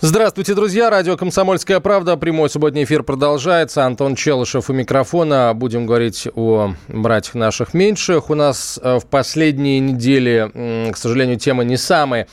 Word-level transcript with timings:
Здравствуйте, 0.00 0.54
друзья. 0.54 0.90
Радио 0.90 1.16
«Комсомольская 1.16 1.80
правда». 1.80 2.16
Прямой 2.16 2.48
субботний 2.48 2.84
эфир 2.84 3.02
продолжается. 3.02 3.84
Антон 3.84 4.14
Челышев 4.14 4.70
у 4.70 4.72
микрофона. 4.72 5.52
Будем 5.56 5.86
говорить 5.86 6.28
о 6.36 6.74
братьях 6.86 7.34
наших 7.34 7.74
меньших. 7.74 8.30
У 8.30 8.36
нас 8.36 8.78
э, 8.80 9.00
в 9.00 9.06
последние 9.06 9.80
недели, 9.80 10.92
к 10.92 10.96
сожалению, 10.96 11.36
тема 11.40 11.64
не 11.64 11.76
самая 11.76 12.28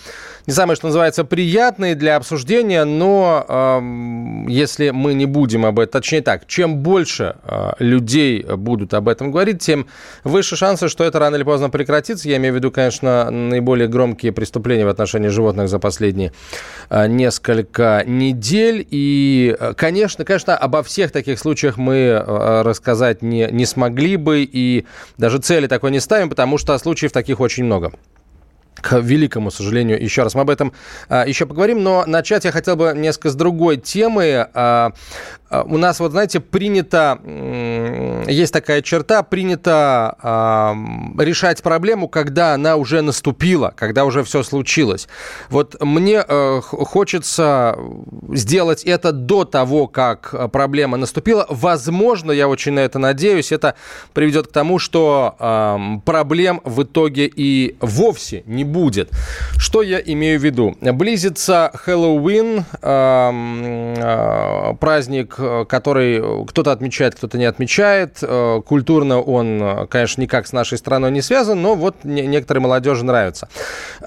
не 0.47 0.53
самые, 0.53 0.75
что 0.75 0.87
называется, 0.87 1.23
приятные 1.23 1.95
для 1.95 2.15
обсуждения, 2.17 2.83
но 2.85 3.45
э, 3.47 4.51
если 4.51 4.91
мы 4.91 5.15
не 5.15 5.25
будем 5.25 5.65
об 5.65 5.79
этом, 5.79 6.01
точнее 6.01 6.21
так, 6.21 6.45
чем 6.45 6.77
больше 6.77 7.35
э, 7.43 7.71
людей 7.79 8.43
будут 8.43 8.93
об 8.93 9.09
этом 9.09 9.31
говорить, 9.31 9.59
тем 9.59 9.87
выше 10.23 10.55
шансы, 10.55 10.87
что 10.87 11.03
это 11.03 11.17
рано 11.17 11.35
или 11.35 11.43
поздно 11.43 11.69
прекратится. 11.69 12.29
Я 12.29 12.37
имею 12.37 12.53
в 12.53 12.57
виду, 12.57 12.71
конечно, 12.71 13.31
наиболее 13.31 13.87
громкие 13.87 14.31
преступления 14.31 14.85
в 14.85 14.89
отношении 14.89 15.29
животных 15.29 15.67
за 15.67 15.79
последние 15.79 16.31
э, 16.89 17.07
несколько 17.07 18.03
недель. 18.05 18.85
И, 18.91 19.55
э, 19.59 19.73
конечно, 19.75 20.25
конечно, 20.25 20.55
обо 20.55 20.83
всех 20.83 21.11
таких 21.11 21.39
случаях 21.39 21.77
мы 21.77 22.23
рассказать 22.25 23.21
не, 23.21 23.47
не 23.51 23.65
смогли 23.65 24.15
бы, 24.17 24.43
и 24.43 24.85
даже 25.17 25.39
цели 25.39 25.67
такой 25.67 25.91
не 25.91 25.99
ставим, 25.99 26.29
потому 26.29 26.57
что 26.57 26.77
случаев 26.77 27.11
таких 27.11 27.39
очень 27.39 27.63
много 27.63 27.91
к 28.85 28.99
великому 28.99 29.49
сожалению. 29.49 29.99
Еще 29.99 30.21
раз 30.21 30.35
мы 30.35 30.41
об 30.41 30.49
этом 30.51 30.71
а, 31.09 31.25
еще 31.25 31.47
поговорим, 31.47 31.81
но 31.81 32.03
начать 32.05 32.45
я 32.45 32.51
хотел 32.51 32.75
бы 32.75 32.93
несколько 32.95 33.31
с 33.31 33.35
другой 33.35 33.77
темы. 33.77 34.47
А, 35.55 35.63
у 35.63 35.77
нас, 35.77 35.99
вот 35.99 36.11
знаете, 36.11 36.39
принято, 36.39 37.19
есть 38.27 38.53
такая 38.53 38.81
черта, 38.81 39.23
принято 39.23 40.15
а, 40.21 40.75
решать 41.17 41.63
проблему, 41.63 42.07
когда 42.07 42.53
она 42.53 42.75
уже 42.75 43.01
наступила, 43.01 43.73
когда 43.75 44.05
уже 44.05 44.23
все 44.23 44.43
случилось. 44.43 45.07
Вот 45.49 45.81
мне 45.81 46.19
а, 46.19 46.61
хочется 46.61 47.77
сделать 48.33 48.83
это 48.83 49.11
до 49.11 49.45
того, 49.45 49.87
как 49.87 50.51
проблема 50.51 50.97
наступила. 50.97 51.45
Возможно, 51.49 52.31
я 52.31 52.47
очень 52.47 52.73
на 52.73 52.79
это 52.79 52.99
надеюсь, 52.99 53.51
это 53.51 53.75
приведет 54.13 54.47
к 54.47 54.51
тому, 54.51 54.79
что 54.79 55.35
а, 55.39 55.79
проблем 56.05 56.61
в 56.63 56.83
итоге 56.83 57.31
и 57.33 57.77
вовсе 57.79 58.43
не 58.45 58.63
будет. 58.63 59.11
Что 59.57 59.81
я 59.81 59.99
имею 59.99 60.39
в 60.39 60.43
виду? 60.43 60.75
Близится 60.81 61.71
Хэллоуин, 61.73 62.65
праздник 64.79 65.35
Э, 65.44 65.44
который 65.67 66.45
кто-то 66.45 66.71
отмечает, 66.71 67.15
кто-то 67.15 67.37
не 67.37 67.45
отмечает. 67.45 68.19
Э, 68.21 68.61
культурно 68.65 69.19
он, 69.19 69.61
э, 69.61 69.87
конечно, 69.87 70.21
никак 70.21 70.47
с 70.47 70.53
нашей 70.53 70.77
страной 70.77 71.11
не 71.11 71.21
связан, 71.21 71.61
но 71.61 71.75
вот 71.75 72.03
некоторые 72.03 72.61
молодежи 72.61 73.03
нравится. 73.05 73.47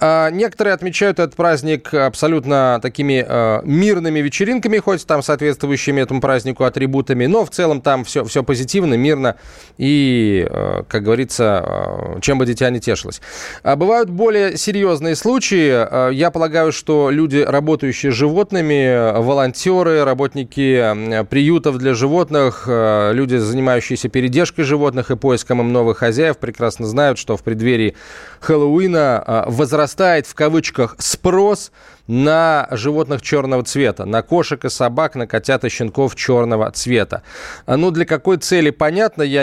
Некоторые 0.00 0.74
отмечают 0.74 1.18
этот 1.18 1.36
праздник 1.36 1.92
абсолютно 1.92 2.78
такими 2.82 3.26
мирными 3.64 4.20
вечеринками, 4.20 4.78
хоть 4.78 5.06
там 5.06 5.22
соответствующими 5.22 6.00
этому 6.00 6.20
празднику 6.20 6.64
атрибутами, 6.64 7.26
но 7.26 7.44
в 7.44 7.50
целом 7.50 7.80
там 7.80 8.04
все, 8.04 8.24
все 8.24 8.42
позитивно, 8.42 8.94
мирно 8.94 9.36
и, 9.76 10.46
как 10.88 11.02
говорится, 11.02 12.18
чем 12.20 12.38
бы 12.38 12.46
дитя 12.46 12.70
не 12.70 12.80
тешилось. 12.80 13.20
А 13.62 13.76
бывают 13.76 14.10
более 14.10 14.56
серьезные 14.56 15.14
случаи. 15.14 16.12
Я 16.12 16.30
полагаю, 16.30 16.72
что 16.72 17.10
люди, 17.10 17.38
работающие 17.38 18.12
с 18.12 18.14
животными, 18.14 19.20
волонтеры, 19.20 20.04
работники 20.04 21.17
приютов 21.24 21.78
для 21.78 21.94
животных, 21.94 22.64
э, 22.66 23.12
люди, 23.12 23.36
занимающиеся 23.36 24.08
передержкой 24.08 24.64
животных 24.64 25.10
и 25.10 25.16
поиском 25.16 25.60
им 25.60 25.72
новых 25.72 25.98
хозяев, 25.98 26.38
прекрасно 26.38 26.86
знают, 26.86 27.18
что 27.18 27.36
в 27.36 27.42
преддверии 27.42 27.96
Хэллоуина 28.40 29.24
э, 29.26 29.42
возрастает 29.46 30.26
в 30.26 30.34
кавычках 30.34 30.96
спрос 30.98 31.72
на 32.08 32.66
животных 32.70 33.22
черного 33.22 33.62
цвета, 33.62 34.06
на 34.06 34.22
кошек 34.22 34.64
и 34.64 34.70
собак, 34.70 35.14
на 35.14 35.26
котят 35.26 35.64
и 35.64 35.68
щенков 35.68 36.16
черного 36.16 36.70
цвета. 36.72 37.22
А, 37.66 37.76
ну, 37.76 37.90
для 37.90 38.06
какой 38.06 38.38
цели, 38.38 38.70
понятно, 38.70 39.22
я 39.22 39.42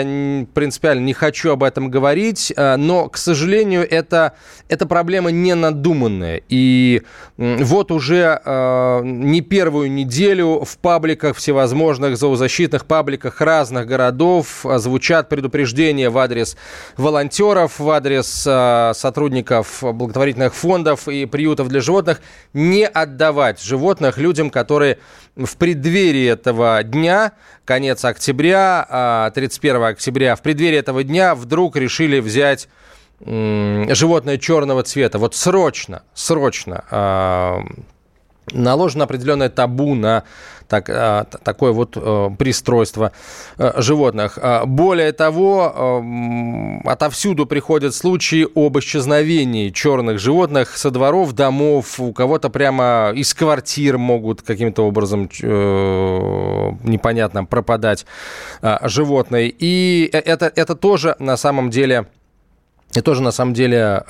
принципиально 0.52 1.04
не 1.04 1.12
хочу 1.12 1.52
об 1.52 1.62
этом 1.62 1.90
говорить, 1.90 2.52
а, 2.56 2.76
но, 2.76 3.08
к 3.08 3.16
сожалению, 3.16 3.86
это, 3.88 4.32
эта 4.68 4.84
проблема 4.86 5.30
не 5.30 5.54
надуманная. 5.54 6.42
И 6.48 7.02
вот 7.36 7.92
уже 7.92 8.40
э, 8.44 9.00
не 9.04 9.40
первую 9.42 9.90
неделю 9.90 10.64
в 10.64 10.78
пабликах, 10.78 11.36
всевозможных 11.36 12.16
зоозащитных 12.16 12.86
пабликах 12.86 13.40
разных 13.40 13.86
городов 13.86 14.64
звучат 14.64 15.28
предупреждения 15.28 16.10
в 16.10 16.18
адрес 16.18 16.56
волонтеров, 16.96 17.78
в 17.78 17.88
адрес 17.90 18.44
э, 18.46 18.92
сотрудников 18.94 19.82
благотворительных 19.82 20.54
фондов 20.54 21.06
и 21.08 21.26
приютов 21.26 21.68
для 21.68 21.80
животных 21.80 22.20
не 22.56 22.86
отдавать 22.86 23.62
животных 23.62 24.16
людям, 24.16 24.50
которые 24.50 24.98
в 25.36 25.56
преддверии 25.56 26.26
этого 26.26 26.82
дня, 26.82 27.32
конец 27.66 28.04
октября, 28.04 29.30
31 29.34 29.76
а, 29.76 29.88
октября, 29.88 30.34
в 30.34 30.42
преддверии 30.42 30.78
этого 30.78 31.04
дня 31.04 31.34
вдруг 31.34 31.76
решили 31.76 32.18
взять 32.18 32.68
животное 33.20 34.38
черного 34.38 34.82
цвета. 34.82 35.18
Вот 35.18 35.34
срочно, 35.34 36.02
срочно 36.14 36.84
а, 36.90 37.62
наложено 38.52 39.04
определенное 39.04 39.48
табу 39.48 39.94
на 39.94 40.24
так, 40.68 40.90
а, 40.90 41.24
такое 41.24 41.72
вот 41.72 41.96
а, 41.96 42.30
пристройство 42.30 43.12
а, 43.56 43.80
животных. 43.80 44.38
Более 44.66 45.12
того, 45.12 46.02
отовсюду 46.84 47.46
приходят 47.46 47.94
случаи 47.94 48.46
об 48.54 48.78
исчезновении 48.78 49.70
черных 49.70 50.18
животных 50.18 50.76
со 50.76 50.90
дворов, 50.90 51.32
домов. 51.32 52.00
У 52.00 52.12
кого-то 52.12 52.50
прямо 52.50 53.12
из 53.14 53.32
квартир 53.34 53.98
могут 53.98 54.42
каким-то 54.42 54.86
образом 54.86 55.28
э, 55.42 56.70
непонятно 56.84 57.44
пропадать 57.44 58.06
животные. 58.82 59.54
И 59.56 60.08
э, 60.12 60.18
это, 60.18 60.52
это 60.54 60.74
тоже 60.74 61.16
на 61.18 61.36
самом 61.36 61.70
деле... 61.70 62.06
Это 62.90 63.02
тоже 63.02 63.22
на 63.22 63.32
самом 63.32 63.52
деле 63.52 64.02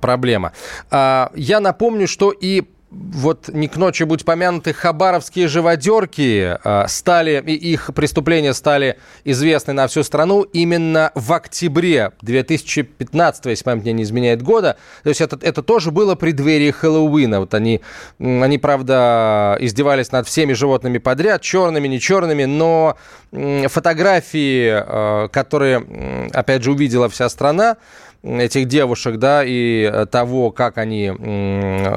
проблема. 0.00 0.52
Я 0.92 1.60
напомню, 1.60 2.06
что 2.06 2.30
и 2.30 2.62
вот 2.90 3.48
не 3.48 3.66
к 3.66 3.76
ночи 3.76 4.04
будь 4.04 4.24
помянуты 4.24 4.72
хабаровские 4.72 5.48
живодерки 5.48 6.56
а, 6.62 6.86
стали, 6.86 7.42
и 7.44 7.54
их 7.54 7.90
преступления 7.94 8.54
стали 8.54 8.98
известны 9.24 9.72
на 9.72 9.88
всю 9.88 10.04
страну 10.04 10.42
именно 10.42 11.10
в 11.14 11.32
октябре 11.32 12.12
2015, 12.22 13.46
если 13.46 13.64
память 13.64 13.82
мне 13.82 13.92
не 13.92 14.02
изменяет 14.04 14.42
года. 14.42 14.76
То 15.02 15.08
есть 15.08 15.20
это, 15.20 15.36
это 15.42 15.62
тоже 15.62 15.90
было 15.90 16.14
преддверие 16.14 16.70
Хэллоуина. 16.70 17.40
Вот 17.40 17.54
они, 17.54 17.80
они, 18.20 18.58
правда, 18.58 19.56
издевались 19.60 20.12
над 20.12 20.28
всеми 20.28 20.52
животными 20.52 20.98
подряд, 20.98 21.42
черными, 21.42 21.88
не 21.88 21.98
черными, 21.98 22.44
но 22.44 22.96
фотографии, 23.32 24.68
а, 24.70 25.28
которые, 25.28 26.28
опять 26.32 26.62
же, 26.62 26.70
увидела 26.70 27.08
вся 27.08 27.28
страна, 27.28 27.78
этих 28.26 28.66
девушек, 28.66 29.16
да, 29.16 29.44
и 29.44 29.88
э, 29.92 30.06
того, 30.06 30.50
как 30.50 30.78
они, 30.78 31.12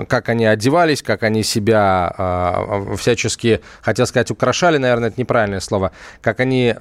как 0.07 0.29
они 0.29 0.45
одевались, 0.45 1.01
как 1.01 1.23
они 1.23 1.43
себя 1.43 2.13
а, 2.17 2.95
всячески, 2.97 3.61
хотел 3.81 4.05
сказать, 4.05 4.29
украшали, 4.31 4.77
наверное, 4.77 5.09
это 5.09 5.19
неправильное 5.19 5.59
слово, 5.59 5.91
как 6.21 6.39
они 6.39 6.75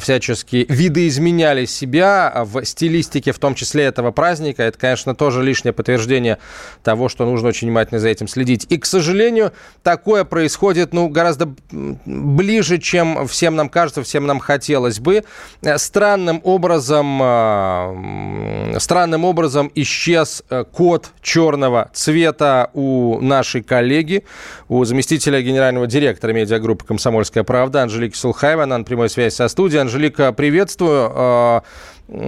всячески 0.00 0.66
видоизменяли 0.68 1.66
себя 1.66 2.44
в 2.44 2.64
стилистике, 2.64 3.32
в 3.32 3.38
том 3.38 3.54
числе 3.54 3.84
этого 3.84 4.10
праздника, 4.10 4.62
это, 4.62 4.78
конечно, 4.78 5.14
тоже 5.14 5.42
лишнее 5.42 5.72
подтверждение 5.72 6.38
того, 6.82 7.08
что 7.08 7.26
нужно 7.26 7.48
очень 7.48 7.68
внимательно 7.68 8.00
за 8.00 8.08
этим 8.08 8.28
следить. 8.28 8.66
И, 8.70 8.78
к 8.78 8.86
сожалению, 8.86 9.52
такое 9.82 10.24
происходит, 10.24 10.92
ну, 10.92 11.08
гораздо 11.08 11.52
ближе, 11.70 12.78
чем 12.78 13.28
всем 13.28 13.56
нам 13.56 13.68
кажется, 13.68 14.02
всем 14.02 14.26
нам 14.26 14.38
хотелось 14.38 14.98
бы. 14.98 15.24
Странным 15.76 16.40
образом, 16.44 17.18
странным 18.78 18.93
странным 18.94 19.24
образом 19.24 19.72
исчез 19.74 20.44
э, 20.50 20.62
код 20.70 21.10
черного 21.20 21.90
цвета 21.92 22.70
у 22.74 23.18
нашей 23.20 23.60
коллеги, 23.60 24.22
у 24.68 24.84
заместителя 24.84 25.42
генерального 25.42 25.88
директора 25.88 26.30
медиагруппы 26.32 26.84
«Комсомольская 26.84 27.42
правда» 27.42 27.82
Анжелики 27.82 28.16
Сулхаева. 28.16 28.62
Она 28.62 28.78
на 28.78 28.84
прямой 28.84 29.08
связи 29.10 29.34
со 29.34 29.48
студией. 29.48 29.80
Анжелика, 29.80 30.32
приветствую. 30.32 31.10
Э, 31.12 31.60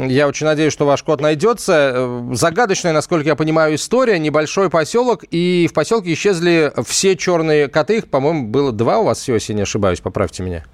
я 0.09 0.27
очень 0.27 0.47
надеюсь, 0.47 0.73
что 0.73 0.87
ваш 0.87 1.05
код 1.05 1.21
найдется. 1.21 1.93
Э, 1.95 2.31
загадочная, 2.33 2.93
насколько 2.93 3.29
я 3.29 3.37
понимаю, 3.37 3.77
история. 3.77 4.19
Небольшой 4.19 4.69
поселок, 4.69 5.23
и 5.31 5.69
в 5.71 5.73
поселке 5.73 6.15
исчезли 6.15 6.73
все 6.85 7.15
черные 7.15 7.69
коты. 7.69 7.99
Их, 7.99 8.09
по-моему, 8.09 8.49
было 8.49 8.73
два 8.73 8.99
у 8.99 9.05
вас 9.05 9.29
если 9.29 9.53
не 9.53 9.63
ошибаюсь. 9.63 10.01
Поправьте 10.01 10.43
меня. 10.43 10.65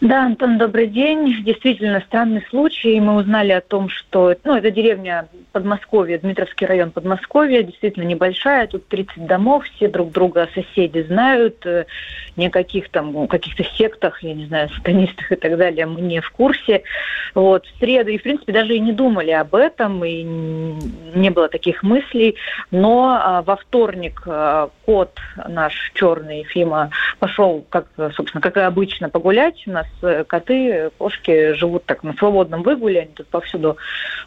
Да, 0.00 0.24
Антон, 0.24 0.56
добрый 0.56 0.86
день. 0.86 1.42
Действительно, 1.44 2.00
странный 2.00 2.42
случай. 2.48 2.98
Мы 3.00 3.16
узнали 3.16 3.52
о 3.52 3.60
том, 3.60 3.90
что... 3.90 4.34
Ну, 4.44 4.56
это 4.56 4.70
деревня 4.70 5.28
Подмосковья, 5.52 6.18
Дмитровский 6.18 6.66
район 6.66 6.90
Подмосковья, 6.90 7.62
действительно 7.62 8.04
небольшая, 8.04 8.66
тут 8.66 8.88
30 8.88 9.26
домов, 9.26 9.64
все 9.74 9.88
друг 9.88 10.12
друга 10.12 10.48
соседи 10.54 11.02
знают, 11.02 11.66
никаких 12.36 12.88
там, 12.88 13.26
каких-то 13.26 13.64
сектах, 13.64 14.22
я 14.22 14.32
не 14.32 14.46
знаю, 14.46 14.68
сатанистах 14.70 15.32
и 15.32 15.36
так 15.36 15.58
далее, 15.58 15.86
мы 15.86 16.00
не 16.00 16.20
в 16.20 16.30
курсе. 16.30 16.82
Вот, 17.34 17.66
в 17.66 17.78
среду, 17.78 18.10
и, 18.10 18.18
в 18.18 18.22
принципе, 18.22 18.52
даже 18.52 18.74
и 18.74 18.80
не 18.80 18.92
думали 18.92 19.30
об 19.30 19.54
этом, 19.54 20.04
и 20.04 20.22
не 20.22 21.30
было 21.30 21.48
таких 21.48 21.82
мыслей, 21.82 22.36
но 22.70 23.20
а, 23.20 23.42
во 23.42 23.56
вторник 23.56 24.22
а, 24.26 24.70
кот 24.86 25.18
наш 25.48 25.92
черный, 25.94 26.44
Фима, 26.44 26.90
пошел, 27.18 27.64
как, 27.68 27.86
собственно, 28.14 28.40
как 28.40 28.56
и 28.56 28.60
обычно, 28.60 29.08
погулять. 29.10 29.62
У 29.66 29.70
нас 29.70 29.86
коты, 30.00 30.90
кошки 30.98 31.54
живут 31.54 31.84
так 31.84 32.02
на 32.02 32.14
свободном 32.14 32.62
выгуле, 32.62 33.00
они 33.00 33.12
тут 33.14 33.26
повсюду 33.28 33.76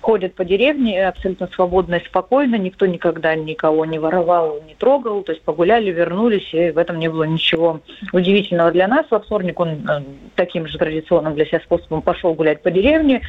ходят 0.02 0.36
по 0.36 0.44
деревне 0.44 1.08
абсолютно 1.08 1.48
свободно 1.48 1.96
и 1.96 2.06
спокойно, 2.06 2.56
никто 2.56 2.86
никогда 2.86 3.36
никого 3.36 3.86
не 3.86 4.00
воровал, 4.00 4.62
не 4.68 4.76
трогал, 4.76 5.24
то 5.24 5.32
есть 5.32 5.44
погуляли, 5.44 5.92
вернулись, 5.92 6.54
и 6.54 6.72
в 6.72 6.78
этом 6.78 7.00
не 7.00 7.10
было 7.10 7.24
ничего 7.24 7.80
удивительного 8.12 8.72
для 8.72 8.88
нас. 8.88 9.06
Во 9.10 9.20
вторник 9.20 9.60
он 9.60 9.70
э, 9.70 10.04
таким 10.36 10.68
же 10.68 10.78
традиционным 10.78 11.36
для 11.36 11.46
себя 11.46 11.60
способом 11.60 12.02
пошел 12.02 12.34
гулять 12.34 12.62
по 12.62 12.70
деревне, 12.70 13.22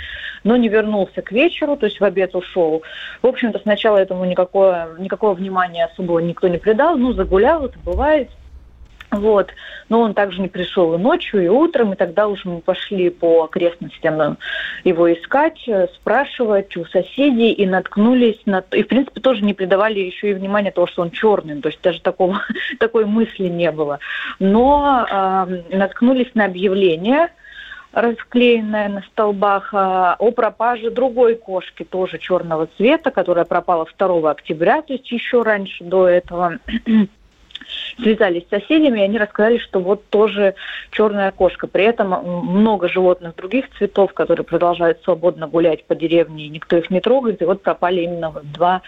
но 0.42 0.56
не 0.56 0.68
вернулся 0.68 1.22
к 1.22 1.32
вечеру, 1.32 1.76
то 1.76 1.86
есть 1.86 2.00
в 2.00 2.04
обед 2.04 2.34
ушел. 2.34 2.82
В 3.22 3.26
общем-то, 3.26 3.60
сначала 3.60 3.98
этому 3.98 4.24
никакое, 4.24 4.88
никакого 4.98 5.34
внимания 5.34 5.84
особого 5.84 6.18
никто 6.18 6.48
не 6.48 6.58
придал, 6.58 6.96
ну, 6.96 7.12
загулял, 7.12 7.66
это 7.66 7.78
бывает, 7.84 8.30
вот. 9.20 9.50
Но 9.88 10.00
он 10.00 10.14
также 10.14 10.40
не 10.40 10.48
пришел 10.48 10.94
и 10.94 10.98
ночью, 10.98 11.44
и 11.44 11.48
утром, 11.48 11.92
и 11.92 11.96
тогда 11.96 12.28
уже 12.28 12.48
мы 12.48 12.60
пошли 12.60 13.10
по 13.10 13.44
окрестностям 13.44 14.38
его 14.84 15.12
искать, 15.12 15.68
спрашивать 15.94 16.76
у 16.76 16.84
соседей, 16.86 17.52
и 17.52 17.66
наткнулись 17.66 18.40
на... 18.46 18.64
И, 18.72 18.82
в 18.82 18.88
принципе, 18.88 19.20
тоже 19.20 19.42
не 19.44 19.54
придавали 19.54 20.00
еще 20.00 20.30
и 20.30 20.34
внимания 20.34 20.70
того, 20.70 20.86
что 20.86 21.02
он 21.02 21.10
черный, 21.10 21.60
то 21.60 21.68
есть 21.68 21.80
даже 21.82 22.00
такого, 22.00 22.40
такой 22.78 23.04
мысли 23.04 23.48
не 23.48 23.70
было. 23.70 23.98
Но 24.38 25.06
э, 25.08 25.76
наткнулись 25.76 26.34
на 26.34 26.46
объявление, 26.46 27.30
расклеенная 27.94 28.88
на 28.88 29.02
столбах 29.02 29.70
а, 29.72 30.16
о 30.18 30.32
пропаже 30.32 30.90
другой 30.90 31.36
кошки, 31.36 31.84
тоже 31.84 32.18
черного 32.18 32.68
цвета, 32.76 33.10
которая 33.10 33.44
пропала 33.44 33.86
2 33.96 34.30
октября, 34.30 34.82
то 34.82 34.92
есть 34.92 35.10
еще 35.10 35.42
раньше 35.42 35.84
до 35.84 36.08
этого 36.08 36.58
связались 37.98 38.44
с 38.46 38.50
соседями, 38.50 39.00
и 39.00 39.04
они 39.04 39.18
рассказали, 39.18 39.58
что 39.58 39.80
вот 39.80 40.08
тоже 40.08 40.54
черная 40.90 41.30
кошка. 41.30 41.66
При 41.66 41.84
этом 41.84 42.08
много 42.24 42.88
животных 42.88 43.36
других 43.36 43.66
цветов, 43.78 44.12
которые 44.12 44.44
продолжают 44.44 45.02
свободно 45.02 45.46
гулять 45.46 45.84
по 45.84 45.94
деревне, 45.94 46.46
и 46.46 46.50
никто 46.50 46.76
их 46.76 46.90
не 46.90 47.00
трогает. 47.00 47.42
И 47.42 47.44
вот 47.44 47.62
пропали 47.62 48.02
именно 48.02 48.30
вот 48.30 48.50
два 48.52 48.82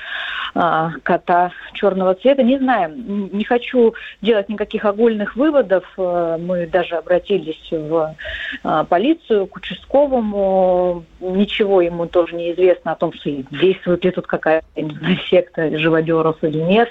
а, 0.54 0.92
кота 1.02 1.52
черного 1.74 2.14
цвета. 2.14 2.42
Не 2.42 2.58
знаю, 2.58 2.92
не 2.96 3.44
хочу 3.44 3.94
делать 4.22 4.48
никаких 4.48 4.84
огульных 4.84 5.36
выводов. 5.36 5.84
Э, 5.98 6.38
мы 6.40 6.66
даже 6.66 6.96
обратились 6.96 7.70
в 7.70 8.14
а, 8.62 8.84
полицию, 8.84 9.46
к 9.46 9.56
участковому. 9.56 11.04
Ничего 11.20 11.80
ему 11.80 12.06
тоже 12.06 12.36
не 12.36 12.52
известно 12.52 12.92
о 12.92 12.96
том, 12.96 13.12
что 13.12 13.30
действует 13.30 14.04
ли 14.04 14.10
тут 14.10 14.26
какая-то, 14.26 14.66
секта 15.28 15.76
живодеров 15.78 16.42
или 16.42 16.58
нет. 16.58 16.88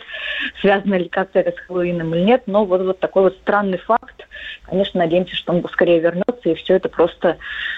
Связано 0.62 0.96
ли 0.96 1.10
как-то 1.10 1.40
это 1.40 1.52
с 1.52 1.66
Хэллоуином 1.76 2.16
или 2.16 2.24
нет. 2.24 2.44
Но 2.46 2.66
вот, 2.66 2.82
вот 2.82 3.00
такой 3.00 3.24
вот 3.24 3.38
странный 3.42 3.78
факт. 3.78 4.28
Конечно, 4.64 5.00
надеемся, 5.00 5.36
что 5.36 5.54
он 5.54 5.64
скорее 5.72 6.00
вернется, 6.00 6.50
и 6.50 6.56
все 6.56 6.76
это 6.76 6.90
просто 6.90 7.38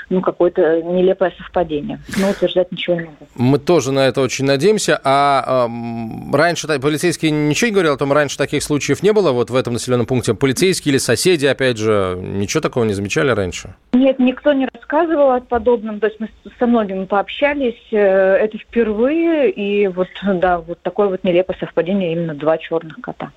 ну, 0.09 0.21
какое-то 0.21 0.81
нелепое 0.81 1.33
совпадение. 1.37 1.99
Но 2.17 2.29
утверждать 2.29 2.71
ничего 2.71 2.95
не 2.95 3.01
могу. 3.01 3.27
Мы 3.35 3.59
тоже 3.59 3.91
на 3.91 4.07
это 4.07 4.21
очень 4.21 4.45
надеемся. 4.45 4.99
А 5.03 5.67
э, 5.67 6.35
раньше 6.35 6.67
полицейские 6.79 7.31
ничего 7.31 7.67
не 7.67 7.73
говорили 7.73 7.93
о 7.93 7.97
том, 7.97 8.13
раньше 8.13 8.37
таких 8.37 8.63
случаев 8.63 9.03
не 9.03 9.11
было 9.11 9.31
вот 9.31 9.49
в 9.49 9.55
этом 9.55 9.73
населенном 9.73 10.05
пункте? 10.05 10.33
Полицейские 10.33 10.93
или 10.93 10.99
соседи, 10.99 11.45
опять 11.45 11.77
же, 11.77 12.17
ничего 12.21 12.61
такого 12.61 12.85
не 12.85 12.93
замечали 12.93 13.31
раньше? 13.31 13.75
Нет, 13.93 14.19
никто 14.19 14.53
не 14.53 14.67
рассказывал 14.73 15.31
о 15.31 15.41
подобном. 15.41 15.99
То 15.99 16.07
есть 16.07 16.19
мы 16.19 16.29
со 16.57 16.67
многими 16.67 17.03
пообщались. 17.03 17.81
Э, 17.91 18.35
это 18.35 18.57
впервые. 18.57 19.51
И 19.51 19.87
вот, 19.87 20.07
да, 20.23 20.59
вот 20.59 20.79
такое 20.81 21.07
вот 21.09 21.23
нелепое 21.25 21.57
совпадение 21.59 22.13
именно 22.13 22.33
два 22.33 22.57
черных 22.57 23.01
кота. 23.01 23.31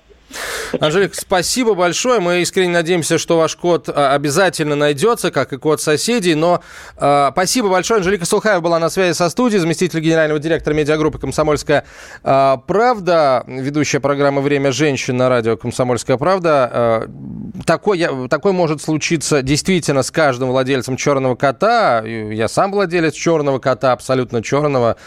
Анжелик, 0.79 1.15
спасибо 1.15 1.73
большое. 1.73 2.19
Мы 2.19 2.41
искренне 2.41 2.71
надеемся, 2.71 3.17
что 3.17 3.37
ваш 3.37 3.55
код 3.55 3.89
а, 3.89 4.13
обязательно 4.13 4.75
найдется, 4.75 5.31
как 5.31 5.53
и 5.53 5.57
код 5.57 5.81
соседей. 5.81 6.35
Но 6.35 6.61
э, 6.97 7.29
спасибо 7.31 7.69
большое. 7.69 7.99
Анжелика 7.99 8.25
Сулхаева 8.25 8.61
была 8.61 8.79
на 8.79 8.89
связи 8.89 9.15
со 9.15 9.29
студией, 9.29 9.59
заместитель 9.59 9.99
генерального 9.99 10.39
директора 10.39 10.73
медиагруппы 10.73 11.19
«Комсомольская 11.19 11.85
э, 12.23 12.57
правда», 12.67 13.43
ведущая 13.47 13.99
программы 13.99 14.41
«Время 14.41 14.71
женщин» 14.71 15.17
на 15.17 15.29
радио 15.29 15.57
«Комсомольская 15.57 16.17
правда». 16.17 16.69
Э, 16.73 17.07
такой, 17.65 18.27
такой 18.29 18.51
может 18.51 18.81
случиться 18.81 19.41
действительно 19.41 20.03
с 20.03 20.11
каждым 20.11 20.49
владельцем 20.49 20.97
черного 20.97 21.35
кота. 21.35 22.03
Я 22.05 22.47
сам 22.47 22.71
владелец 22.71 23.13
черного 23.13 23.59
кота, 23.59 23.91
абсолютно 23.91 24.41
черного. 24.43 24.97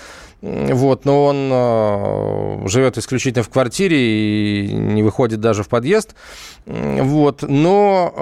Вот, 0.47 1.07
но 1.07 1.25
он 1.25 1.49
э, 1.51 2.69
живет 2.69 2.99
исключительно 2.99 3.43
в 3.43 3.49
квартире 3.49 3.97
и 4.67 4.73
не 4.75 5.03
выходит 5.03 5.41
даже 5.41 5.63
в 5.63 5.71
подъезд. 5.71 6.15
Вот, 6.67 7.43
но 7.43 8.13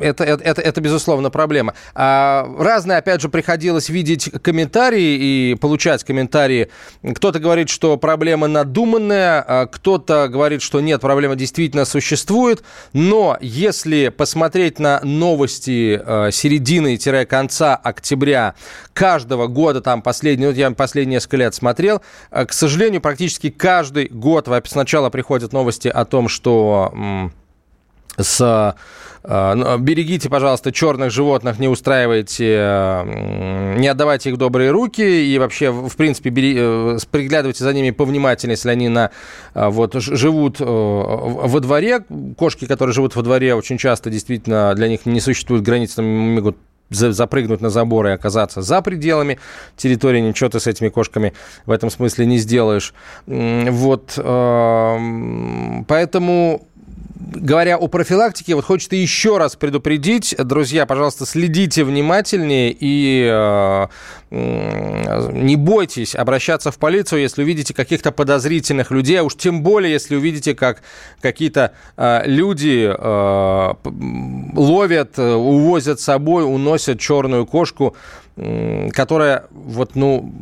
э, 0.00 0.06
это, 0.06 0.22
это, 0.22 0.62
это, 0.62 0.80
безусловно, 0.80 1.30
проблема. 1.30 1.74
А 1.94 2.48
разные, 2.58 2.98
опять 2.98 3.20
же, 3.20 3.28
приходилось 3.28 3.88
видеть 3.88 4.30
комментарии 4.42 5.50
и 5.50 5.54
получать 5.60 6.04
комментарии. 6.04 6.68
Кто-то 7.02 7.40
говорит, 7.40 7.68
что 7.68 7.96
проблема 7.96 8.46
надуманная, 8.46 9.44
а 9.46 9.66
кто-то 9.66 10.28
говорит, 10.28 10.62
что 10.62 10.80
нет, 10.80 11.00
проблема 11.00 11.34
действительно 11.34 11.84
существует. 11.84 12.62
Но 12.92 13.38
если 13.40 14.08
посмотреть 14.08 14.78
на 14.78 15.00
новости 15.02 16.00
э, 16.04 16.30
середины-конца 16.30 17.74
октября 17.74 18.54
каждого 18.92 19.48
года, 19.48 19.80
там 19.80 20.02
последний 20.02 20.43
ну, 20.44 20.52
я 20.52 20.70
последние 20.70 21.16
несколько 21.16 21.36
лет 21.36 21.54
смотрел. 21.54 22.02
Э, 22.30 22.44
к 22.44 22.52
сожалению, 22.52 23.00
практически 23.00 23.50
каждый 23.50 24.08
год 24.08 24.48
сначала 24.66 25.10
приходят 25.10 25.52
новости 25.52 25.88
о 25.88 26.04
том, 26.04 26.28
что 26.28 27.30
с 28.16 28.76
э, 29.24 29.54
ну, 29.54 29.78
берегите, 29.78 30.28
пожалуйста, 30.28 30.70
черных 30.70 31.10
животных, 31.10 31.58
не 31.58 31.66
устраивайте, 31.66 33.04
не 33.76 33.88
отдавайте 33.88 34.30
их 34.30 34.38
добрые 34.38 34.70
руки 34.70 35.02
и 35.02 35.38
вообще, 35.38 35.70
в 35.72 35.96
принципе, 35.96 36.30
бери, 36.30 36.54
э, 36.56 36.98
приглядывайте 37.10 37.64
за 37.64 37.72
ними 37.72 37.90
повнимательнее, 37.90 38.54
если 38.54 38.70
они 38.70 38.88
на, 38.88 39.10
вот, 39.54 39.94
живут 39.94 40.60
во 40.60 41.60
дворе. 41.60 42.04
Кошки, 42.36 42.66
которые 42.66 42.94
живут 42.94 43.16
во 43.16 43.22
дворе, 43.22 43.54
очень 43.54 43.78
часто 43.78 44.10
действительно 44.10 44.74
для 44.74 44.88
них 44.88 45.06
не 45.06 45.20
существует 45.20 45.62
границ, 45.62 45.94
там 45.94 46.04
могут 46.04 46.56
запрыгнуть 46.90 47.60
на 47.60 47.70
забор 47.70 48.06
и 48.06 48.10
оказаться 48.10 48.62
за 48.62 48.82
пределами 48.82 49.38
территории, 49.76 50.20
ничего 50.20 50.50
ты 50.50 50.60
с 50.60 50.66
этими 50.66 50.88
кошками 50.88 51.32
в 51.66 51.70
этом 51.70 51.90
смысле 51.90 52.26
не 52.26 52.38
сделаешь. 52.38 52.94
Вот, 53.26 54.12
поэтому 55.88 56.66
говоря 57.32 57.76
о 57.76 57.88
профилактике, 57.88 58.54
вот 58.54 58.64
хочется 58.64 58.96
еще 58.96 59.38
раз 59.38 59.56
предупредить, 59.56 60.34
друзья, 60.38 60.86
пожалуйста, 60.86 61.26
следите 61.26 61.84
внимательнее 61.84 62.76
и 62.78 63.28
э, 63.30 63.86
не 64.30 65.56
бойтесь 65.56 66.14
обращаться 66.14 66.70
в 66.70 66.78
полицию, 66.78 67.22
если 67.22 67.42
увидите 67.42 67.74
каких-то 67.74 68.12
подозрительных 68.12 68.90
людей, 68.90 69.20
а 69.20 69.22
уж 69.24 69.36
тем 69.36 69.62
более, 69.62 69.92
если 69.92 70.16
увидите, 70.16 70.54
как 70.54 70.82
какие-то 71.20 71.72
э, 71.96 72.22
люди 72.26 72.92
э, 72.96 73.74
ловят, 74.54 75.18
увозят 75.18 76.00
с 76.00 76.04
собой, 76.04 76.44
уносят 76.44 77.00
черную 77.00 77.46
кошку, 77.46 77.96
э, 78.36 78.90
которая 78.92 79.46
вот, 79.50 79.94
ну, 79.94 80.32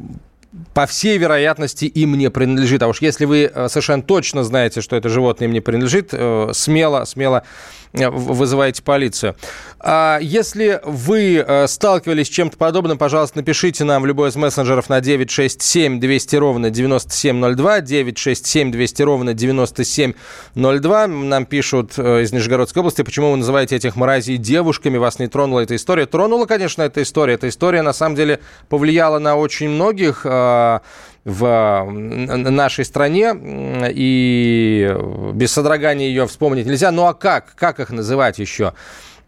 по 0.74 0.86
всей 0.86 1.18
вероятности, 1.18 1.86
им 1.86 2.16
не 2.16 2.30
принадлежит. 2.30 2.82
А 2.82 2.88
уж 2.88 3.00
если 3.00 3.24
вы 3.24 3.50
э, 3.52 3.68
совершенно 3.68 4.02
точно 4.02 4.44
знаете, 4.44 4.80
что 4.80 4.96
это 4.96 5.08
животное 5.08 5.48
им 5.48 5.54
не 5.54 5.60
принадлежит, 5.60 6.10
э, 6.12 6.50
смело, 6.52 7.04
смело 7.04 7.44
вызываете 7.92 8.82
полицию. 8.82 9.36
А 9.78 10.18
если 10.20 10.80
вы 10.84 11.44
э, 11.46 11.66
сталкивались 11.66 12.26
с 12.26 12.30
чем-то 12.30 12.56
подобным, 12.56 12.96
пожалуйста, 12.98 13.38
напишите 13.38 13.84
нам 13.84 14.02
в 14.02 14.06
любой 14.06 14.30
из 14.30 14.36
мессенджеров 14.36 14.88
на 14.88 15.00
967 15.00 16.00
200 16.00 16.36
ровно 16.36 16.70
9702, 16.70 17.80
967 17.80 18.70
200 18.70 19.02
ровно 19.02 19.34
9702. 19.34 21.06
Нам 21.06 21.46
пишут 21.46 21.94
э, 21.96 22.22
из 22.22 22.32
Нижегородской 22.32 22.80
области, 22.80 23.02
почему 23.02 23.32
вы 23.32 23.38
называете 23.38 23.76
этих 23.76 23.96
мразей 23.96 24.36
девушками, 24.36 24.96
вас 24.96 25.18
не 25.18 25.26
тронула 25.26 25.60
эта 25.60 25.76
история. 25.76 26.06
Тронула, 26.06 26.46
конечно, 26.46 26.82
эта 26.82 27.02
история. 27.02 27.34
Эта 27.34 27.48
история, 27.48 27.82
на 27.82 27.92
самом 27.92 28.16
деле, 28.16 28.40
повлияла 28.68 29.18
на 29.18 29.36
очень 29.36 29.68
многих 29.68 30.24
в 31.24 31.86
нашей 31.88 32.84
стране, 32.84 33.34
и 33.90 34.96
без 35.34 35.52
содрогания 35.52 36.08
ее 36.08 36.26
вспомнить 36.26 36.66
нельзя. 36.66 36.90
Ну 36.90 37.06
а 37.06 37.14
как? 37.14 37.54
Как 37.54 37.78
их 37.80 37.90
называть 37.90 38.38
еще? 38.38 38.74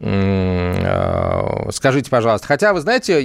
Э, 0.00 1.70
скажите, 1.70 2.10
пожалуйста. 2.10 2.46
Хотя, 2.46 2.72
вы 2.72 2.80
знаете, 2.80 3.22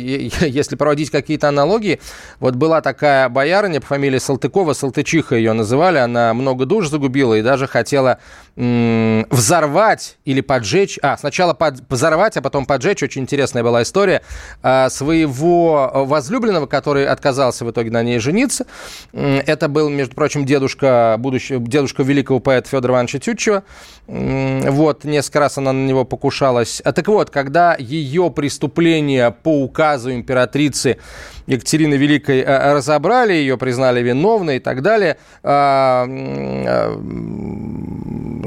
если 0.47 0.75
проводить 0.75 1.09
какие-то 1.09 1.49
аналогии, 1.49 1.99
вот 2.39 2.55
была 2.55 2.81
такая 2.81 3.29
боярыня 3.29 3.81
по 3.81 3.87
фамилии 3.87 4.19
Салтыкова, 4.19 4.73
Салтычиха 4.73 5.35
ее 5.35 5.53
называли, 5.53 5.97
она 5.97 6.33
много 6.33 6.65
душ 6.65 6.89
загубила 6.89 7.33
и 7.35 7.41
даже 7.41 7.67
хотела 7.67 8.19
взорвать 8.55 10.17
или 10.25 10.41
поджечь, 10.41 10.99
а, 11.01 11.17
сначала 11.17 11.53
под, 11.53 11.75
взорвать, 11.89 12.35
а 12.35 12.41
потом 12.41 12.65
поджечь, 12.65 13.01
очень 13.01 13.21
интересная 13.21 13.63
была 13.63 13.83
история, 13.83 14.21
а, 14.61 14.89
своего 14.89 15.91
возлюбленного, 15.93 16.65
который 16.65 17.07
отказался 17.07 17.63
в 17.63 17.71
итоге 17.71 17.89
на 17.91 18.03
ней 18.03 18.19
жениться. 18.19 18.65
Это 19.13 19.69
был, 19.69 19.87
между 19.89 20.13
прочим, 20.13 20.45
дедушка, 20.45 21.15
будущий, 21.19 21.57
дедушка 21.57 22.03
великого 22.03 22.39
поэта 22.39 22.67
Федора 22.67 22.95
Ивановича 22.95 23.19
Тютчева. 23.19 23.63
Вот, 24.07 25.05
несколько 25.05 25.39
раз 25.39 25.57
она 25.57 25.71
на 25.71 25.85
него 25.85 26.03
покушалась. 26.59 26.81
А 26.83 26.91
так 26.91 27.07
вот, 27.07 27.29
когда 27.29 27.75
ее 27.77 28.31
преступление 28.31 29.31
по 29.31 29.63
указу 29.63 30.11
императрицы 30.11 30.97
Екатерины 31.47 31.95
Великой 31.95 32.41
э, 32.41 32.73
разобрали, 32.73 33.33
ее 33.33 33.57
признали 33.57 34.01
виновной 34.01 34.57
и 34.57 34.59
так 34.59 34.81
далее, 34.81 35.17
а, 35.43 36.05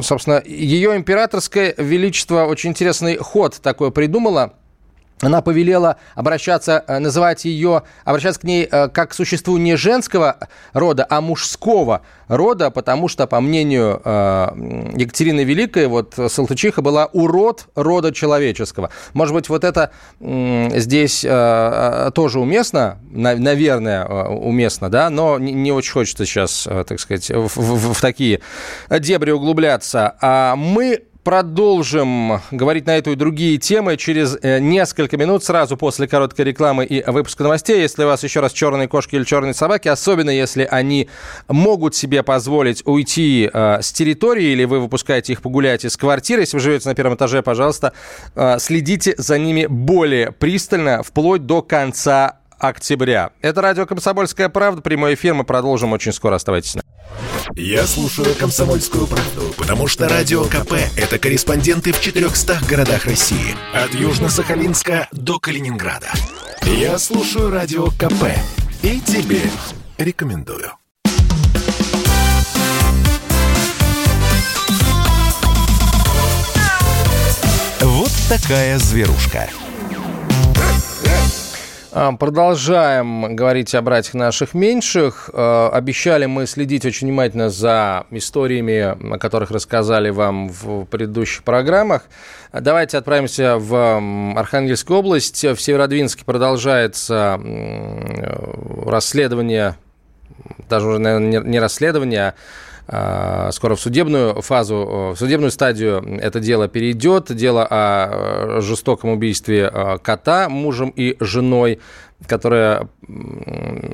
собственно, 0.00 0.42
ее 0.44 0.96
императорское 0.96 1.74
величество 1.76 2.44
очень 2.44 2.70
интересный 2.70 3.16
ход 3.16 3.60
такой 3.62 3.90
придумало– 3.90 4.54
она 5.22 5.40
повелела 5.40 5.96
обращаться, 6.14 6.84
э, 6.86 6.98
называть 6.98 7.44
ее, 7.44 7.84
обращаться 8.04 8.40
к 8.40 8.44
ней 8.44 8.68
э, 8.70 8.88
как 8.88 9.10
к 9.10 9.14
существу 9.14 9.56
не 9.56 9.76
женского 9.76 10.36
рода, 10.72 11.06
а 11.08 11.20
мужского 11.20 12.02
рода, 12.26 12.70
потому 12.70 13.08
что, 13.08 13.26
по 13.26 13.40
мнению 13.40 14.02
э, 14.04 14.48
Екатерины 14.96 15.44
Великой, 15.44 15.86
вот 15.86 16.14
Салтычиха 16.28 16.82
была 16.82 17.06
урод 17.06 17.68
рода 17.76 18.12
человеческого. 18.12 18.90
Может 19.12 19.34
быть, 19.34 19.48
вот 19.48 19.64
это 19.64 19.92
здесь 20.20 21.20
тоже 21.20 22.40
уместно, 22.40 22.98
наверное, 23.10 24.06
уместно, 24.06 24.88
да, 24.88 25.10
но 25.10 25.38
не 25.38 25.72
очень 25.72 25.92
хочется 25.92 26.24
сейчас, 26.24 26.66
так 26.86 26.98
сказать, 26.98 27.30
в, 27.30 27.48
в, 27.56 27.94
в 27.94 28.00
такие 28.00 28.40
дебри 28.90 29.30
углубляться. 29.30 30.16
А 30.20 30.56
мы 30.56 31.02
продолжим 31.24 32.40
говорить 32.50 32.86
на 32.86 32.96
эту 32.96 33.12
и 33.12 33.14
другие 33.14 33.58
темы 33.58 33.96
через 33.96 34.36
э, 34.42 34.58
несколько 34.58 35.16
минут, 35.16 35.44
сразу 35.44 35.76
после 35.76 36.08
короткой 36.08 36.46
рекламы 36.46 36.84
и 36.84 37.02
выпуска 37.08 37.44
новостей. 37.44 37.80
Если 37.80 38.02
у 38.04 38.06
вас 38.06 38.22
еще 38.24 38.40
раз 38.40 38.52
черные 38.52 38.88
кошки 38.88 39.14
или 39.14 39.24
черные 39.24 39.54
собаки, 39.54 39.88
особенно 39.88 40.30
если 40.30 40.66
они 40.70 41.08
могут 41.48 41.94
себе 41.94 42.22
позволить 42.22 42.82
уйти 42.86 43.48
э, 43.52 43.82
с 43.82 43.92
территории 43.92 44.46
или 44.46 44.64
вы 44.64 44.80
выпускаете 44.80 45.32
их 45.32 45.42
погулять 45.42 45.84
из 45.84 45.96
квартиры, 45.96 46.42
если 46.42 46.56
вы 46.56 46.60
живете 46.62 46.88
на 46.88 46.94
первом 46.94 47.14
этаже, 47.14 47.42
пожалуйста, 47.42 47.92
э, 48.34 48.58
следите 48.58 49.14
за 49.16 49.38
ними 49.38 49.66
более 49.66 50.32
пристально, 50.32 51.02
вплоть 51.02 51.46
до 51.46 51.62
конца 51.62 52.41
октября. 52.62 53.32
Это 53.40 53.60
радио 53.60 53.86
«Комсомольская 53.86 54.48
правда». 54.48 54.80
Прямой 54.80 55.14
эфир. 55.14 55.34
Мы 55.34 55.44
продолжим 55.44 55.92
очень 55.92 56.12
скоро. 56.12 56.36
Оставайтесь 56.36 56.76
на 56.76 56.82
я 57.54 57.86
слушаю 57.86 58.34
«Комсомольскую 58.36 59.06
правду», 59.06 59.52
потому 59.58 59.86
что 59.86 60.08
«Радио 60.08 60.44
КП»— 60.44 60.72
это 60.96 61.18
корреспонденты 61.18 61.92
в 61.92 62.00
400 62.00 62.60
городах 62.66 63.04
России. 63.04 63.54
От 63.74 63.90
Южно-Сахалинска 63.90 65.08
до 65.12 65.38
Калининграда. 65.38 66.10
Я 66.62 66.98
слушаю 66.98 67.50
«Радио 67.50 67.88
КП» 67.88 68.24
и 68.82 69.00
тебе 69.00 69.42
рекомендую. 69.98 70.72
Вот 77.80 78.12
такая 78.28 78.78
зверушка. 78.78 79.48
А, 81.94 82.10
продолжаем 82.12 83.36
говорить 83.36 83.74
о 83.74 83.82
братьях 83.82 84.14
наших 84.14 84.54
меньших. 84.54 85.28
А, 85.34 85.68
обещали 85.68 86.24
мы 86.24 86.46
следить 86.46 86.86
очень 86.86 87.08
внимательно 87.08 87.50
за 87.50 88.06
историями, 88.10 89.14
о 89.14 89.18
которых 89.18 89.50
рассказали 89.50 90.08
вам 90.08 90.48
в 90.48 90.86
предыдущих 90.86 91.42
программах. 91.42 92.04
Давайте 92.50 92.96
отправимся 92.96 93.58
в 93.58 94.00
Архангельскую 94.38 95.00
область. 95.00 95.44
В 95.44 95.60
Северодвинске 95.60 96.24
продолжается 96.24 97.38
расследование, 98.86 99.76
даже 100.70 100.88
уже, 100.88 100.98
наверное, 100.98 101.40
не 101.40 101.58
расследование, 101.58 102.28
а 102.28 102.34
скоро 102.92 103.74
в 103.74 103.80
судебную 103.80 104.42
фазу, 104.42 105.12
в 105.14 105.16
судебную 105.16 105.50
стадию 105.50 106.18
это 106.20 106.40
дело 106.40 106.68
перейдет. 106.68 107.34
Дело 107.34 107.66
о 107.68 108.58
э, 108.58 108.60
жестоком 108.60 109.10
убийстве 109.10 109.70
э, 109.72 109.98
кота 110.02 110.48
мужем 110.48 110.92
и 110.94 111.16
женой 111.20 111.78
которая 112.28 112.88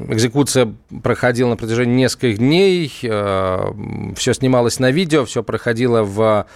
экзекуция 0.08 0.74
проходила 1.02 1.48
на 1.48 1.56
протяжении 1.56 2.02
нескольких 2.02 2.36
дней, 2.36 2.92
э, 3.02 3.72
все 4.16 4.34
снималось 4.34 4.78
на 4.80 4.90
видео, 4.90 5.24
все 5.24 5.42
проходило 5.42 6.02
в 6.02 6.46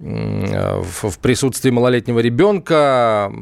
в 0.00 1.18
присутствии 1.20 1.70
малолетнего 1.70 2.18
ребенка 2.18 3.32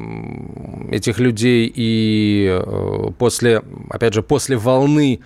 этих 0.91 1.17
людей 1.17 1.71
и 1.73 2.61
после, 3.17 3.63
опять 3.89 4.13
же, 4.13 4.21
после 4.21 4.57
волны 4.57 5.21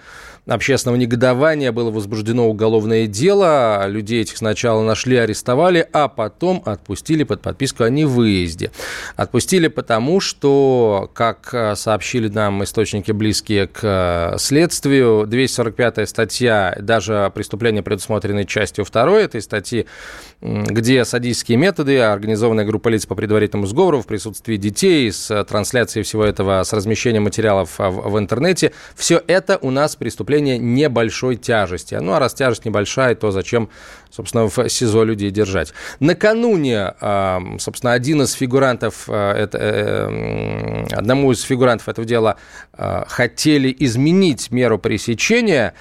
общественного 0.48 0.98
негодования 0.98 1.72
было 1.72 1.92
возбуждено 1.92 2.48
уголовное 2.48 3.08
дело. 3.08 3.88
Людей 3.88 4.22
этих 4.22 4.38
сначала 4.38 4.84
нашли, 4.84 5.18
арестовали, 5.18 5.88
а 5.92 6.08
потом 6.08 6.62
отпустили 6.66 7.24
под 7.24 7.42
подписку 7.42 7.84
о 7.84 7.90
невыезде. 7.90 8.72
Отпустили 9.16 9.68
потому, 9.68 10.20
что, 10.20 11.10
как 11.14 11.50
э, 11.54 11.76
сообщили 11.76 12.28
нам 12.28 12.64
источники, 12.64 13.12
близкие 13.12 13.68
к 13.68 13.80
э, 13.82 14.38
следствию, 14.38 15.26
245-я 15.26 16.06
статья, 16.06 16.78
даже 16.80 17.32
преступление, 17.34 17.82
предусмотренное 17.82 18.46
частью 18.46 18.86
2 18.86 19.20
этой 19.20 19.42
статьи, 19.42 19.88
где 20.42 21.06
садистские 21.06 21.58
методы, 21.58 22.00
организованная 22.00 22.66
группа 22.66 22.90
лиц 22.90 23.06
по 23.06 23.16
предварительному 23.16 23.66
сговору 23.66 24.02
в 24.02 24.08
присутствии 24.08 24.58
детей, 24.58 25.12
с 25.12 25.44
трансляцией 25.46 26.04
всего 26.04 26.24
этого, 26.24 26.64
с 26.64 26.72
размещением 26.72 27.24
материалов 27.24 27.80
в, 27.80 28.10
в 28.10 28.20
интернете, 28.20 28.72
все 28.96 29.22
это 29.26 29.58
у 29.62 29.72
нас 29.72 29.96
преступление 29.96 30.35
преступление 30.36 30.58
небольшой 30.58 31.36
тяжести. 31.36 31.96
Ну, 31.96 32.14
а 32.14 32.20
раз 32.20 32.34
тяжесть 32.34 32.66
небольшая, 32.66 33.16
то 33.16 33.32
зачем, 33.32 33.70
собственно, 34.12 34.48
в 34.48 34.70
СИЗО 34.70 35.04
людей 35.04 35.32
держать? 35.32 35.74
Накануне, 36.00 36.94
а, 37.00 37.42
собственно, 37.60 37.94
один 37.94 38.22
из 38.22 38.34
фигурантов, 38.34 39.06
а, 39.08 39.48
э, 39.54 40.86
одному 40.92 41.32
из 41.32 41.42
фигурантов 41.42 41.88
этого 41.88 42.06
дела 42.06 42.36
а, 42.74 43.06
хотели 43.08 43.76
изменить 43.80 44.52
меру 44.52 44.78
пресечения, 44.80 45.74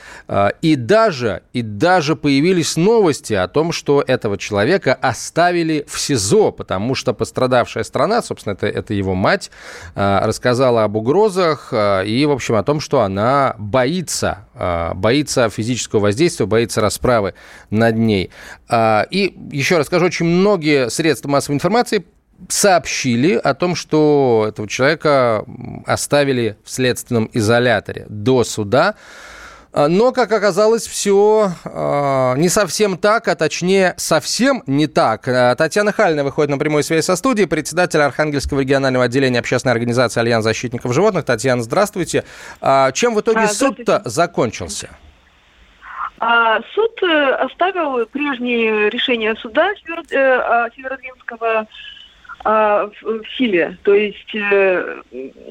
и 0.63 0.77
даже, 0.77 1.43
и 1.53 1.63
даже 1.63 2.17
появились 2.17 2.77
новости 2.77 3.35
о 3.35 3.49
том, 3.49 3.73
что 3.73 4.05
этого 4.07 4.39
человека 4.39 4.95
оставили 4.95 5.85
в 5.89 5.99
СИЗО, 5.99 6.53
потому 6.53 6.95
что 6.95 7.13
пострадавшая 7.13 7.85
страна, 7.85 8.23
собственно, 8.23 8.55
это, 8.55 8.67
это 8.67 8.95
его 8.95 9.15
мать, 9.15 9.51
рассказала 9.95 10.85
об 10.85 10.97
угрозах 10.97 11.73
и, 11.73 12.25
в 12.27 12.31
общем, 12.31 12.55
о 12.55 12.63
том, 12.63 12.81
что 12.81 13.01
она 13.01 13.55
боится 13.59 14.44
а, 14.55 14.95
боится 14.95 15.49
физического 15.49 16.01
воздействия, 16.01 16.47
боится 16.47 16.81
расправы 16.81 17.35
над 17.71 17.97
ней. 17.97 18.31
А, 18.69 19.07
и 19.11 19.35
еще 19.51 19.79
раз 19.79 19.87
скажу, 19.87 20.07
очень 20.07 20.27
многие 20.27 20.91
средства 20.91 21.29
массовой 21.29 21.57
информации 21.57 22.05
сообщили 22.49 23.35
о 23.35 23.55
том, 23.55 23.75
что 23.75 24.47
этого 24.49 24.69
человека 24.69 25.45
оставили 25.87 26.57
в 26.65 26.71
следственном 26.71 27.31
изоляторе 27.33 28.07
до 28.09 28.45
суда. 28.45 28.97
А, 29.75 29.89
но, 29.89 30.13
как 30.13 30.31
оказалось, 30.31 30.87
все 30.87 31.51
э, 31.65 32.35
не 32.37 32.49
совсем 32.49 32.97
так, 32.97 33.27
а 33.27 33.35
точнее 33.35 33.95
совсем 33.97 34.63
не 34.69 34.87
так. 34.87 35.27
А, 35.27 35.57
Татьяна 35.57 35.91
Хальна 35.91 36.23
выходит 36.23 36.51
на 36.51 36.59
прямую 36.59 36.85
связь 36.85 37.07
со 37.07 37.17
студией, 37.17 37.49
председатель 37.49 38.01
Архангельского 38.01 38.61
регионального 38.61 39.07
отделения 39.07 39.41
общественной 39.41 39.73
организации 39.73 40.21
Альянс 40.21 40.45
защитников 40.45 40.95
животных. 40.95 41.25
Татьяна, 41.25 41.61
здравствуйте. 41.65 42.23
А, 42.61 42.93
чем 42.93 43.17
в 43.17 43.21
итоге 43.21 43.41
а, 43.41 43.49
суд-то 43.49 44.01
закончился? 44.05 44.91
А, 46.21 46.61
суд 46.73 47.03
э, 47.03 47.31
оставил 47.33 48.07
прежние 48.07 48.89
решения 48.91 49.35
суда 49.35 49.73
э, 49.73 50.69
Северодвинского 50.77 51.67
в 52.45 53.25
силе. 53.39 53.79
То 53.85 53.95
есть 53.95 54.35
э, 54.35 55.01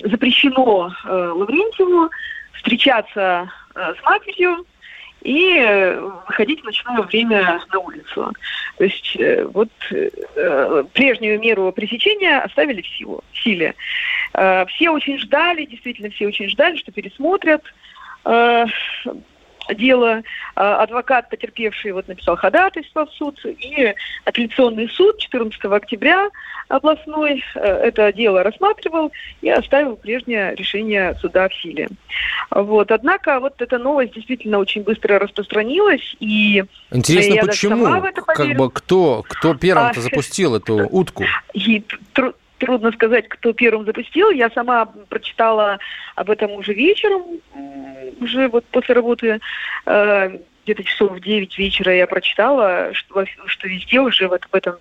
запрещено 0.04 0.94
Лаврентьеву 1.06 2.12
встречаться 2.54 3.50
с 3.76 4.04
матерью 4.04 4.66
и 5.22 5.58
э, 5.58 6.00
выходить 6.28 6.62
в 6.62 6.66
ночное 6.66 7.02
время 7.02 7.62
на 7.72 7.80
улицу. 7.80 8.34
То 8.78 8.84
есть 8.84 9.16
э, 9.18 9.46
вот 9.46 9.70
прежнюю 10.94 11.40
меру 11.40 11.72
пресечения 11.72 12.40
оставили 12.40 12.82
в, 12.82 12.88
силу, 12.88 13.24
в 13.32 13.40
силе. 13.40 13.76
Все 14.34 14.90
очень 14.90 15.20
ждали, 15.20 15.66
действительно 15.66 16.10
все 16.10 16.28
очень 16.28 16.50
ждали, 16.50 16.78
что 16.78 16.92
пересмотрят. 16.92 17.64
Дело. 19.74 20.22
Адвокат, 20.56 21.30
потерпевший, 21.30 21.92
вот 21.92 22.08
написал 22.08 22.36
ходатайство 22.36 23.06
в 23.06 23.12
суд, 23.12 23.40
и 23.46 23.94
апелляционный 24.26 24.90
суд 24.90 25.18
14 25.20 25.64
октября 25.66 26.30
областной 26.70 27.44
это 27.56 28.12
дело 28.14 28.44
рассматривал 28.44 29.12
и 29.42 29.50
оставил 29.50 29.96
прежнее 29.96 30.56
решение 30.56 31.16
суда 31.22 31.50
в 31.50 31.54
силе. 31.56 31.90
Вот. 32.52 32.92
Однако 32.92 33.40
вот 33.40 33.62
эта 33.62 33.78
новость 33.78 34.14
действительно 34.14 34.60
очень 34.60 34.84
быстро 34.84 35.20
распространилась, 35.20 36.16
и 36.20 36.64
Интересно, 36.92 37.34
я 37.34 37.44
почему? 37.44 37.86
Как 38.28 38.56
бы 38.56 38.70
кто, 38.72 39.24
кто 39.28 39.56
первым-то 39.56 40.00
а, 40.00 40.04
запустил 40.04 40.56
эту 40.56 40.88
утку? 40.90 41.24
И 41.54 41.84
трудно 42.64 42.92
сказать, 42.92 43.28
кто 43.28 43.54
первым 43.54 43.86
запустил. 43.86 44.30
Я 44.32 44.50
сама 44.50 44.86
прочитала 45.10 45.80
об 46.16 46.30
этом 46.30 46.52
уже 46.52 46.74
вечером, 46.74 47.24
уже 48.22 48.48
вот 48.48 48.66
после 48.66 48.96
работы, 48.96 49.40
э, 49.86 50.38
где-то 50.64 50.84
часов 50.84 51.12
в 51.12 51.20
9 51.20 51.58
вечера 51.58 51.94
я 51.94 52.08
прочитала, 52.08 52.94
что, 52.94 53.26
что 53.46 53.68
везде 53.68 54.00
уже 54.00 54.28
вот 54.28 54.46
об 54.46 54.56
этом 54.56 54.76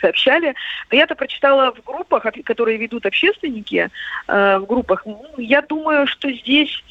сообщали. 0.00 0.54
Но 0.90 0.96
я-то 0.96 1.14
прочитала 1.14 1.72
в 1.72 1.84
группах, 1.84 2.24
которые 2.44 2.78
ведут 2.78 3.04
общественники, 3.04 3.90
э, 4.26 4.58
в 4.58 4.66
группах. 4.66 5.02
Ну, 5.04 5.22
я 5.36 5.60
думаю, 5.60 6.06
что 6.06 6.30
здесь 6.32 6.82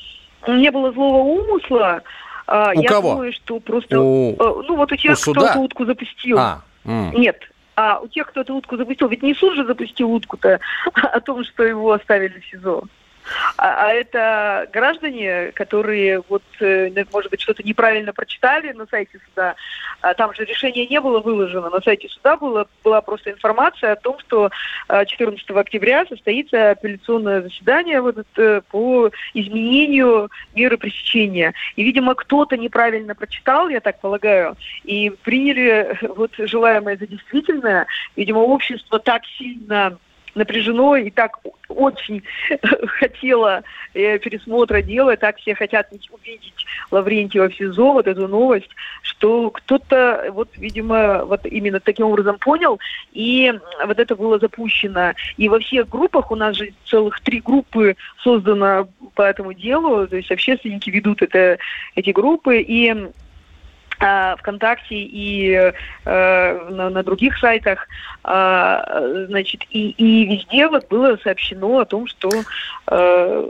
не 0.48 0.70
было 0.70 0.92
злого 0.92 1.24
умысла. 1.24 2.04
Э, 2.48 2.74
у 2.76 2.82
я 2.82 2.90
кого? 2.90 3.14
думаю, 3.14 3.34
что 3.34 3.60
просто... 3.60 4.00
У... 4.00 4.34
Э, 4.34 4.64
ну, 4.68 4.76
вот 4.76 4.92
у 4.92 4.96
тех, 4.96 5.18
у 5.18 5.32
кто 5.32 5.48
эту 5.48 5.60
утку 5.62 5.86
запустил. 5.86 6.38
А. 6.38 6.62
Нет, 6.86 7.42
а 7.78 8.00
у 8.00 8.08
тех, 8.08 8.28
кто 8.28 8.42
эту 8.42 8.56
утку 8.56 8.76
запустил, 8.76 9.08
ведь 9.08 9.22
не 9.22 9.36
суд 9.36 9.56
же 9.56 9.64
запустил 9.64 10.12
утку-то 10.12 10.60
о 10.94 11.20
том, 11.22 11.46
что 11.46 11.64
его 11.64 11.94
оставили 11.94 12.40
в 12.40 12.46
СИЗО. 12.48 12.84
А, 13.58 13.88
а 13.88 13.94
это 13.94 14.70
граждане, 14.72 15.52
которые, 15.54 16.24
вот, 16.30 16.44
э, 16.60 16.90
может 17.12 17.32
быть, 17.32 17.42
что-то 17.42 17.64
неправильно 17.64 18.14
прочитали 18.14 18.72
на 18.74 18.86
сайте 18.88 19.20
суда. 19.30 19.56
А 20.02 20.14
там 20.14 20.34
же 20.34 20.46
решение 20.46 20.88
не 20.88 21.02
было 21.02 21.20
выложено. 21.20 21.70
На 21.70 21.82
сайте 21.82 22.08
суда 22.10 22.38
было, 22.38 22.68
была 22.84 23.02
просто 23.02 23.32
информация 23.32 23.94
о 23.94 23.96
том, 23.96 24.20
что 24.20 24.50
14 24.88 25.50
а, 25.50 25.60
октября 25.60 26.06
состоится 26.06 26.72
апелляционное 26.72 27.42
заседание 27.42 28.02
вот, 28.02 28.26
э, 28.38 28.62
по 28.70 29.10
изменению 29.34 30.30
меры 30.56 30.78
пресечения. 30.78 31.54
И, 31.76 31.84
видимо, 31.84 32.16
кто-то 32.16 32.58
неправильно 32.58 33.16
прочитал, 33.16 33.70
я 33.70 33.80
так 33.80 34.00
полагаю, 34.00 34.56
и 34.84 35.10
приняли 35.10 35.98
вот 36.16 36.32
желаемое 36.38 36.98
за 36.98 37.08
действительное. 37.08 37.88
Видимо, 38.16 38.40
общество 38.40 39.00
так 39.00 39.24
сильно 39.38 39.98
напряжено 40.38 40.96
и 40.96 41.10
так 41.10 41.40
очень 41.68 42.24
хотела 43.00 43.64
э, 43.94 44.18
пересмотра 44.20 44.82
дела, 44.82 45.18
так 45.18 45.38
все 45.38 45.56
хотят 45.56 45.92
увидеть 46.12 46.66
Лаврентьева 46.92 47.50
в 47.50 47.56
СИЗО, 47.56 47.94
вот 47.94 48.08
эту 48.08 48.28
новость, 48.28 48.70
что 49.02 49.50
кто-то, 49.50 50.28
вот, 50.32 50.50
видимо, 50.58 51.26
вот 51.26 51.46
именно 51.46 51.80
таким 51.80 52.08
образом 52.08 52.38
понял, 52.40 52.80
и 53.12 53.54
вот 53.86 54.00
это 54.00 54.16
было 54.16 54.40
запущено. 54.40 55.14
И 55.38 55.50
во 55.50 55.60
всех 55.60 55.90
группах, 55.90 56.32
у 56.32 56.36
нас 56.36 56.56
же 56.56 56.74
целых 56.86 57.20
три 57.22 57.42
группы 57.42 57.96
создано 58.24 58.88
по 59.16 59.24
этому 59.24 59.54
делу, 59.54 60.08
то 60.08 60.16
есть 60.16 60.32
общественники 60.32 60.90
ведут 60.90 61.22
это, 61.22 61.58
эти 61.96 62.12
группы, 62.12 62.62
и 62.62 63.10
ВКонтакте 64.00 64.96
и 64.96 65.74
э, 66.06 66.70
на, 66.70 66.90
на 66.90 67.04
других 67.04 67.38
сайтах, 67.40 67.88
э, 68.24 69.26
значит, 69.28 69.64
и, 69.72 69.90
и 69.92 70.26
везде 70.26 70.68
вот 70.68 70.88
было 70.88 71.18
сообщено 71.24 71.80
о 71.80 71.86
том, 71.86 72.06
что 72.08 72.30
э, 72.88 73.44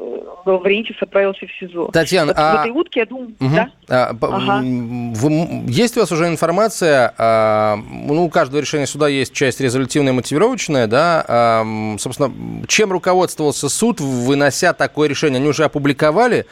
Лаврентьев 0.45 1.01
отправился 1.01 1.45
в 1.47 1.51
СИЗО. 1.59 1.89
Татьяна, 1.91 2.27
вот, 2.27 2.37
а... 2.39 2.57
в 2.57 2.59
этой 2.61 2.71
утке, 2.71 2.99
я 3.01 3.05
думаю, 3.05 3.35
угу. 3.39 3.55
да? 3.55 3.69
А, 3.89 4.15
ага. 4.19 4.61
вы, 4.63 5.63
есть 5.67 5.97
у 5.97 6.01
вас 6.01 6.11
уже 6.11 6.27
информация, 6.27 7.13
а, 7.17 7.77
ну, 7.77 8.25
у 8.25 8.29
каждого 8.29 8.61
решения 8.61 8.87
суда 8.87 9.07
есть 9.07 9.33
часть 9.33 9.59
резолютивная 9.59 10.13
и 10.13 10.15
мотивировочная, 10.15 10.87
да, 10.87 11.25
а, 11.27 11.65
собственно, 11.99 12.31
чем 12.67 12.91
руководствовался 12.91 13.69
суд, 13.69 13.99
вынося 13.99 14.73
такое 14.73 15.09
решение? 15.09 15.39
Они 15.39 15.49
уже 15.49 15.65
опубликовали 15.65 16.45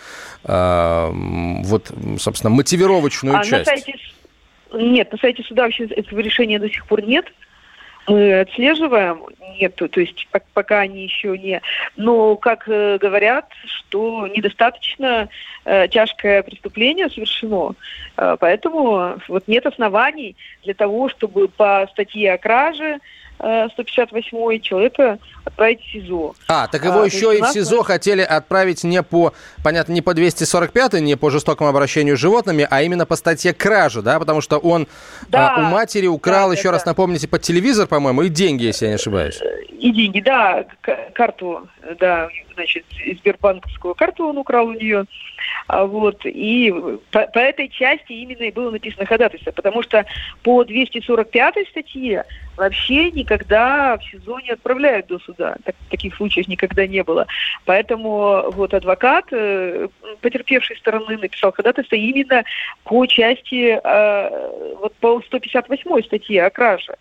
вот, 0.48 1.92
собственно, 2.20 2.54
мотивировочную 2.54 3.38
а 3.38 3.44
часть? 3.44 3.66
На 3.68 3.78
сайте, 3.78 3.96
нет, 4.74 5.12
на 5.12 5.18
сайте 5.18 5.44
суда 5.44 5.64
вообще 5.64 5.86
этого 5.86 6.20
решения 6.20 6.60
до 6.60 6.70
сих 6.70 6.86
пор 6.86 7.02
нет. 7.02 7.26
Мы 8.08 8.42
отслеживаем, 8.42 9.24
нет, 9.60 9.76
то 9.76 10.00
есть 10.00 10.28
пока 10.54 10.82
они 10.82 11.04
еще 11.04 11.36
не... 11.38 11.62
Но, 11.96 12.36
как 12.36 12.66
э, 12.68 13.00
говорят, 13.00 13.52
что 13.66 14.28
недостаточно 14.28 15.30
э, 15.64 15.88
тяжкое 15.88 16.44
преступление 16.44 17.10
совершено, 17.10 17.74
э, 18.18 18.38
поэтому 18.40 19.16
вот 19.28 19.48
нет 19.48 19.66
оснований 19.66 20.36
для 20.64 20.76
того, 20.76 21.10
чтобы 21.10 21.48
по 21.48 21.88
статье 21.94 22.34
о 22.34 22.38
краже 22.38 23.00
158 23.38 24.62
человека 24.62 25.20
отправить 25.44 25.82
в 25.82 25.92
СИЗО. 25.92 26.36
А, 26.48 26.68
так 26.68 26.84
его 26.84 27.02
а, 27.02 27.06
еще 27.06 27.38
и 27.38 27.42
в 27.42 27.48
СИЗО 27.48 27.78
нас... 27.78 27.88
хотели 27.88 28.22
отправить 28.22 28.84
не 28.84 29.04
по, 29.04 29.34
понятно, 29.64 29.94
не 29.94 30.02
по 30.02 30.14
245, 30.14 30.94
не 31.02 31.16
по 31.16 31.30
жестокому 31.30 31.70
обращению 31.70 32.18
с 32.18 32.20
животными, 32.20 32.68
а 32.70 32.82
именно 32.82 33.06
по 33.06 33.16
статье 33.16 33.54
кражи, 33.54 34.02
да, 34.02 34.20
потому 34.20 34.42
что 34.42 34.58
он 34.58 34.88
да, 35.28 35.56
а, 35.56 35.60
у 35.60 35.64
матери 35.64 36.08
украл, 36.08 36.50
да, 36.50 36.56
еще 36.56 36.70
да, 36.70 36.74
раз 36.74 36.84
да. 36.84 36.92
напомните, 36.92 37.28
под 37.28 37.42
телевизор, 37.42 37.88
по-моему, 37.88 38.24
и 38.24 38.30
деньги, 38.30 38.64
если 38.64 38.86
я 38.86 38.92
не 38.92 38.96
ошибаюсь. 38.96 39.40
И 39.80 39.92
деньги, 39.92 40.22
да, 40.22 40.66
карту, 41.14 41.68
да, 42.00 42.30
значит, 42.56 42.86
Сбербанковскую 43.20 43.94
карту 43.96 44.28
он 44.28 44.38
украл 44.38 44.68
у 44.68 44.74
нее. 44.74 45.06
А 45.68 45.86
вот, 45.86 46.26
и 46.26 46.74
по, 47.12 47.28
по 47.28 47.40
этой 47.40 47.70
части 47.70 48.14
именно 48.14 48.44
и 48.44 48.52
было 48.52 48.72
написано 48.72 49.06
ходатайство, 49.06 49.52
потому 49.52 49.84
что 49.84 50.06
по 50.44 50.64
245 50.64 51.68
статье 51.70 52.26
вообще 52.58 53.12
никогда 53.12 53.98
в 53.98 54.04
СИЗО 54.04 54.40
не 54.40 54.52
отправляют 54.52 55.08
до 55.08 55.20
суда. 55.20 55.56
Так, 55.64 55.76
таких 55.90 56.16
случаев 56.16 56.48
никогда 56.48 56.88
не 56.88 57.04
было. 57.04 57.28
Поэтому 57.66 58.52
вот 58.52 58.74
адвокат 58.74 59.26
э, 59.32 59.88
потерпевшей 60.22 60.78
стороны 60.78 61.18
написал 61.18 61.52
ходатайство 61.52 61.96
именно 61.96 62.44
по 62.84 63.06
части, 63.06 63.80
э, 63.82 64.76
вот 64.80 64.94
по 64.96 65.22
158 65.22 66.04
статье 66.04 66.46
о 66.46 66.50
краже. 66.50 66.96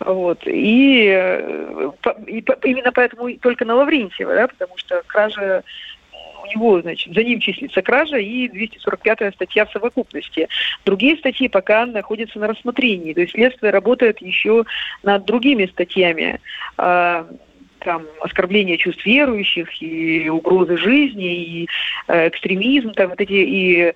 Вот. 0.00 0.40
И, 0.46 1.06
э, 1.08 1.90
и 2.26 2.44
именно 2.64 2.92
поэтому 2.92 3.32
только 3.38 3.64
на 3.64 3.76
Лаврентьева, 3.76 4.34
да, 4.34 4.48
потому 4.48 4.76
что 4.76 5.02
кража 5.06 5.62
у 6.42 6.46
него, 6.46 6.80
значит, 6.80 7.14
за 7.14 7.22
ним 7.22 7.40
числится 7.40 7.82
кража 7.82 8.18
и 8.18 8.48
245-я 8.48 9.32
статья 9.32 9.66
в 9.66 9.72
совокупности. 9.72 10.48
Другие 10.84 11.16
статьи 11.16 11.48
пока 11.48 11.86
находятся 11.86 12.38
на 12.38 12.48
рассмотрении, 12.48 13.14
то 13.14 13.20
есть 13.20 13.32
следствие 13.32 13.72
работает 13.72 14.20
еще 14.20 14.64
над 15.02 15.24
другими 15.24 15.66
статьями. 15.66 16.40
А, 16.76 17.26
там 17.84 18.06
оскорбление 18.20 18.78
чувств 18.78 19.04
верующих 19.04 19.82
и 19.82 20.28
угрозы 20.28 20.76
жизни 20.76 21.34
и 21.34 21.68
э, 22.08 22.28
экстремизм 22.28 22.92
там 22.92 23.10
вот 23.10 23.20
эти 23.20 23.32
и 23.32 23.82
э, 23.82 23.92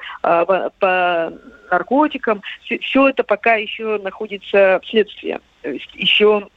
по 0.79 1.33
наркотикам. 1.71 2.43
Все, 2.63 2.79
все 2.79 3.09
это 3.09 3.23
пока 3.23 3.55
еще 3.55 3.99
находится 4.03 4.81
в 4.83 4.89
следствии. 4.89 5.39
То 5.63 5.71
есть 5.71 5.89
еще 5.95 6.49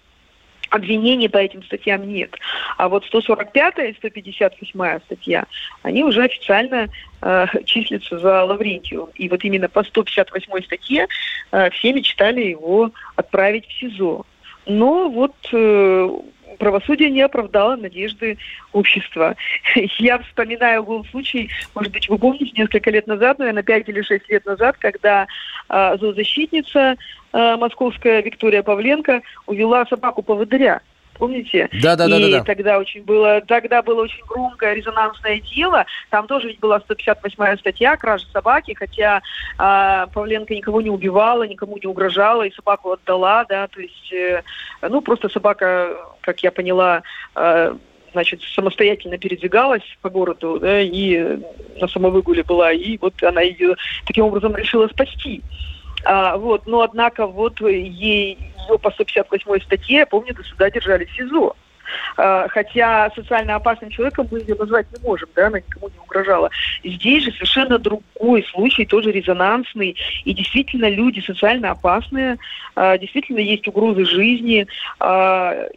обвинений 0.70 1.30
по 1.30 1.38
этим 1.38 1.64
статьям 1.64 2.08
нет. 2.08 2.36
А 2.78 2.90
вот 2.90 3.06
145 3.06 3.80
и 3.80 3.94
158 3.94 5.00
статья, 5.06 5.46
они 5.84 6.04
уже 6.04 6.24
официально 6.24 6.88
э, 7.22 7.46
числятся 7.66 8.20
за 8.20 8.44
Лаврентьевым. 8.44 9.10
И 9.16 9.30
вот 9.30 9.44
именно 9.44 9.70
по 9.70 9.84
158 9.84 10.64
статье 10.64 11.08
э, 11.52 11.70
все 11.72 11.94
мечтали 11.94 12.42
его 12.42 12.92
отправить 13.16 13.68
в 13.68 13.80
СИЗО. 13.80 14.26
Но 14.66 15.10
вот 15.10 15.36
э, 15.52 16.10
правосудие 16.60 17.10
не 17.10 17.22
оправдало 17.22 17.76
надежды 17.76 18.38
общества. 18.72 19.36
Я 19.98 20.20
вспоминаю 20.20 20.84
был 20.84 21.04
случай, 21.06 21.50
может 21.74 21.92
быть, 21.92 22.08
вы 22.08 22.20
помните, 22.20 22.52
несколько 22.56 22.92
лет 22.92 23.08
назад, 23.08 23.40
наверное, 23.40 23.64
5 23.64 23.90
или 23.90 24.02
6 24.02 24.30
лет 24.30 24.46
назад, 24.46 24.78
когда 24.78 25.26
э, 25.70 25.98
зоозащитница 26.00 26.98
э, 27.34 27.56
московская 27.58 28.22
Виктория 28.22 28.62
Павленко 28.62 29.24
увела 29.48 29.86
собаку-поводыря 29.88 30.82
помните? 31.20 31.70
Да, 31.84 31.96
да, 31.96 32.08
да, 32.08 32.18
и 32.18 32.32
да, 32.32 32.40
да. 32.40 32.44
тогда 32.44 32.80
очень 32.80 33.04
было, 33.04 33.42
тогда 33.42 33.84
было 33.84 34.04
очень 34.04 34.24
громкое 34.28 34.74
резонансное 34.74 35.40
дело. 35.42 35.86
Там 36.10 36.26
тоже 36.26 36.48
ведь 36.48 36.60
была 36.60 36.78
158-я 36.80 37.58
статья 37.58 37.98
кража 37.98 38.26
собаки, 38.34 38.74
хотя 38.74 39.18
э, 39.18 40.08
Павленко 40.14 40.56
никого 40.56 40.82
не 40.82 40.90
убивала, 40.90 41.44
никому 41.44 41.78
не 41.78 41.88
угрожала 41.88 42.44
и 42.44 42.54
собаку 42.54 42.92
отдала, 42.92 43.46
да, 43.46 43.68
то 43.68 43.80
есть, 43.82 44.12
э, 44.14 44.42
ну 44.82 45.02
просто 45.02 45.30
собака, 45.30 45.98
как 46.22 46.40
я 46.40 46.52
поняла, 46.52 47.04
э, 47.36 47.76
значит, 48.14 48.42
самостоятельно 48.56 49.18
передвигалась 49.18 49.84
по 50.02 50.10
городу, 50.10 50.58
да, 50.60 50.82
и 50.82 51.38
на 51.80 51.88
самовыгуле 51.88 52.44
была, 52.44 52.72
и 52.72 52.98
вот 52.98 53.22
она 53.24 53.42
ее 53.42 53.76
таким 54.06 54.26
образом 54.26 54.56
решила 54.56 54.88
спасти. 54.88 55.44
А, 56.06 56.38
вот, 56.38 56.66
но 56.66 56.82
однако 56.82 57.28
вот 57.28 57.60
ей 57.62 58.38
ее 58.70 58.80
по 58.80 58.92
158 58.92 59.62
статье, 59.62 59.98
я 60.00 60.06
помню, 60.06 60.34
до 60.34 60.44
суда 60.44 60.70
держали 60.70 61.06
в 61.06 61.16
СИЗО. 61.16 61.56
э, 62.18 62.48
хотя 62.50 63.10
социально 63.16 63.56
опасным 63.56 63.90
человеком 63.90 64.28
мы 64.30 64.40
ее 64.40 64.54
назвать 64.54 64.86
не 64.92 65.04
можем, 65.04 65.28
да, 65.36 65.48
она 65.48 65.58
никому 65.58 65.90
не 65.90 65.98
угрожала. 66.00 66.52
Здесь 66.84 67.24
же 67.24 67.32
совершенно 67.32 67.80
другой 67.80 68.46
случай, 68.52 68.86
тоже 68.86 69.12
резонансный, 69.12 69.96
и 70.24 70.34
действительно 70.34 70.88
люди 70.88 71.20
социально 71.22 71.72
опасные, 71.72 72.38
э, 72.76 72.98
действительно 73.00 73.40
есть 73.40 73.68
угрозы 73.68 74.06
жизни, 74.06 74.68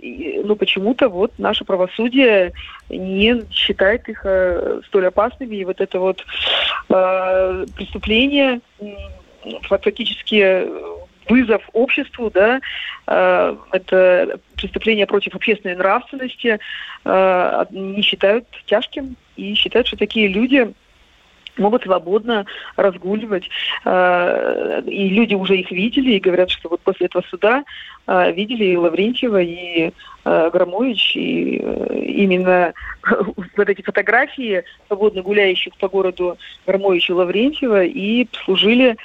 и, 0.02 0.42
но 0.44 0.54
почему-то 0.54 1.08
вот 1.08 1.32
наше 1.38 1.64
правосудие 1.64 2.52
не 2.90 3.42
считает 3.50 4.06
их 4.10 4.20
э, 4.24 4.80
столь 4.86 5.06
опасными, 5.06 5.56
и 5.56 5.64
вот 5.64 5.80
это 5.80 5.98
вот 5.98 6.26
преступление 6.88 8.60
фактически 9.62 10.66
вызов 11.28 11.62
обществу, 11.72 12.30
да, 12.30 12.60
э, 13.06 13.56
это 13.72 14.40
преступление 14.56 15.06
против 15.06 15.34
общественной 15.34 15.76
нравственности, 15.76 16.58
э, 17.04 17.64
не 17.70 18.02
считают 18.02 18.46
тяжким 18.66 19.16
и 19.36 19.54
считают, 19.54 19.86
что 19.86 19.96
такие 19.96 20.28
люди 20.28 20.72
могут 21.58 21.82
свободно 21.82 22.46
разгуливать. 22.76 23.48
Э, 23.84 24.82
и 24.86 25.08
люди 25.08 25.34
уже 25.34 25.58
их 25.58 25.70
видели 25.70 26.12
и 26.12 26.20
говорят, 26.20 26.50
что 26.50 26.68
вот 26.68 26.80
после 26.80 27.06
этого 27.06 27.22
суда 27.28 27.64
э, 28.06 28.32
видели 28.32 28.64
и 28.64 28.76
Лаврентьева, 28.76 29.40
и 29.42 29.92
э, 30.24 30.50
Громович, 30.52 31.16
и 31.16 31.56
именно 31.56 32.72
вот 33.56 33.68
эти 33.68 33.82
фотографии 33.82 34.64
свободно 34.86 35.22
гуляющих 35.22 35.76
по 35.76 35.88
городу 35.88 36.38
Громовича 36.66 37.12
и 37.12 37.16
Лаврентьева 37.16 37.84
и 37.84 38.26
служили 38.44 38.96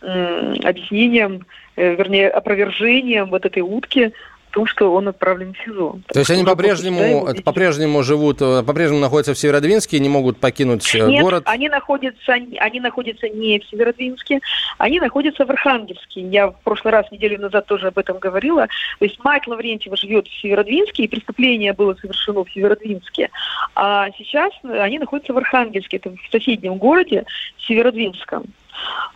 объяснением 0.00 1.46
Э, 1.76 1.94
вернее, 1.94 2.30
опровержением 2.30 3.26
вот 3.26 3.44
этой 3.44 3.60
утки 3.60 4.12
том, 4.56 4.66
что 4.66 4.94
он 4.94 5.06
отправлен 5.06 5.52
в 5.52 5.58
СИЗО. 5.62 5.98
То 6.08 6.18
есть 6.18 6.30
они 6.30 6.42
по-прежнему, 6.42 7.28
по-прежнему 7.44 8.02
живут, 8.02 8.40
э, 8.40 8.62
по-прежнему 8.62 9.00
находятся 9.00 9.34
в 9.34 9.38
Северодвинске 9.38 9.98
и 9.98 10.00
не 10.00 10.08
могут 10.08 10.38
покинуть 10.40 10.94
э, 10.94 11.06
Нет, 11.06 11.22
город? 11.22 11.42
они 11.44 11.68
находятся, 11.68 12.32
они 12.32 12.80
находятся 12.80 13.28
не 13.28 13.58
в 13.58 13.66
Северодвинске, 13.66 14.40
они 14.78 14.98
находятся 14.98 15.44
в 15.44 15.50
Архангельске. 15.50 16.22
Я 16.22 16.48
в 16.48 16.58
прошлый 16.64 16.92
раз, 16.92 17.04
неделю 17.12 17.38
назад 17.38 17.66
тоже 17.66 17.88
об 17.88 17.98
этом 17.98 18.18
говорила. 18.18 18.66
То 18.98 19.04
есть 19.04 19.22
мать 19.22 19.46
Лаврентьева 19.46 19.94
живет 19.94 20.26
в 20.26 20.40
Северодвинске, 20.40 21.04
и 21.04 21.08
преступление 21.08 21.74
было 21.74 21.94
совершено 22.00 22.42
в 22.42 22.50
Северодвинске. 22.50 23.28
А 23.74 24.08
сейчас 24.16 24.54
они 24.62 24.98
находятся 24.98 25.34
в 25.34 25.36
Архангельске, 25.36 25.98
это 25.98 26.08
в 26.12 26.32
соседнем 26.32 26.76
городе, 26.78 27.26
Северодвинском. 27.58 28.44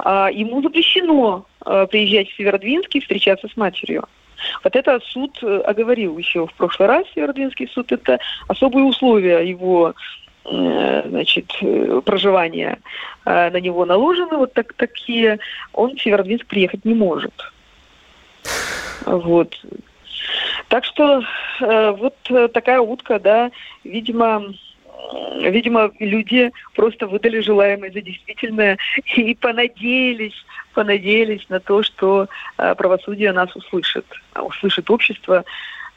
А, 0.05 0.31
ему 0.31 0.63
запрещено 0.63 1.47
а, 1.61 1.87
приезжать 1.87 2.31
в 2.31 2.37
Северодвинск 2.37 2.95
и 2.95 3.01
встречаться 3.01 3.49
с 3.49 3.57
матерью. 3.57 4.05
Вот 4.65 4.75
это 4.75 5.01
суд 5.01 5.39
э, 5.43 5.61
оговорил 5.67 6.17
еще 6.19 6.47
в 6.47 6.55
прошлый 6.55 6.89
раз, 6.89 7.05
Северодвинский 7.15 7.69
суд, 7.69 7.93
это 7.93 8.19
особые 8.49 8.85
условия 8.85 9.41
его 9.41 9.95
э, 10.45 11.03
значит, 11.07 11.53
э, 11.61 12.01
проживания 12.05 12.79
на 13.27 13.61
него 13.61 13.85
наложены 13.85 14.39
вот 14.39 14.55
так, 14.55 14.73
такие, 14.73 15.39
он 15.75 15.95
в 15.95 16.03
Северодвинск 16.03 16.47
приехать 16.47 16.85
не 16.85 16.95
может. 16.95 17.35
Вот. 19.05 19.63
Так 20.69 20.85
что 20.85 21.23
вот 21.61 22.17
такая 22.53 22.81
утка, 22.81 23.21
да, 23.21 23.51
видимо, 23.85 24.55
видимо, 25.41 25.91
люди 25.99 26.53
просто 26.75 27.07
выдали 27.07 27.41
желаемое 27.41 27.91
за 27.91 28.01
действительное 28.01 28.79
и 29.17 29.35
понадеялись, 29.35 30.45
понадеялись 30.75 31.47
на 31.49 31.61
то, 31.61 31.83
что 31.83 32.29
э, 32.59 32.75
правосудие 32.75 33.33
нас 33.33 33.55
услышит, 33.57 34.07
услышит 34.35 34.91
общество. 34.91 35.45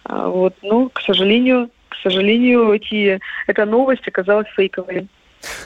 А, 0.06 0.28
вот, 0.28 0.56
ну, 0.62 0.89
к 0.89 1.02
сожалению, 1.02 1.70
к 1.89 1.96
сожалению, 1.98 2.74
эти, 2.74 3.20
эта 3.48 3.66
новость 3.66 4.08
оказалась 4.08 4.48
фейковой. 4.56 5.08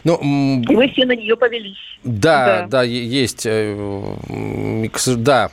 Ну, 0.03 0.17
и 0.21 0.75
мы 0.75 0.87
все 0.89 1.05
на 1.05 1.15
нее 1.15 1.35
повелись. 1.35 1.77
Да, 2.03 2.45
да, 2.45 2.67
да, 2.67 2.83
есть. 2.83 3.45
Э, 3.45 4.87
да. 5.17 5.51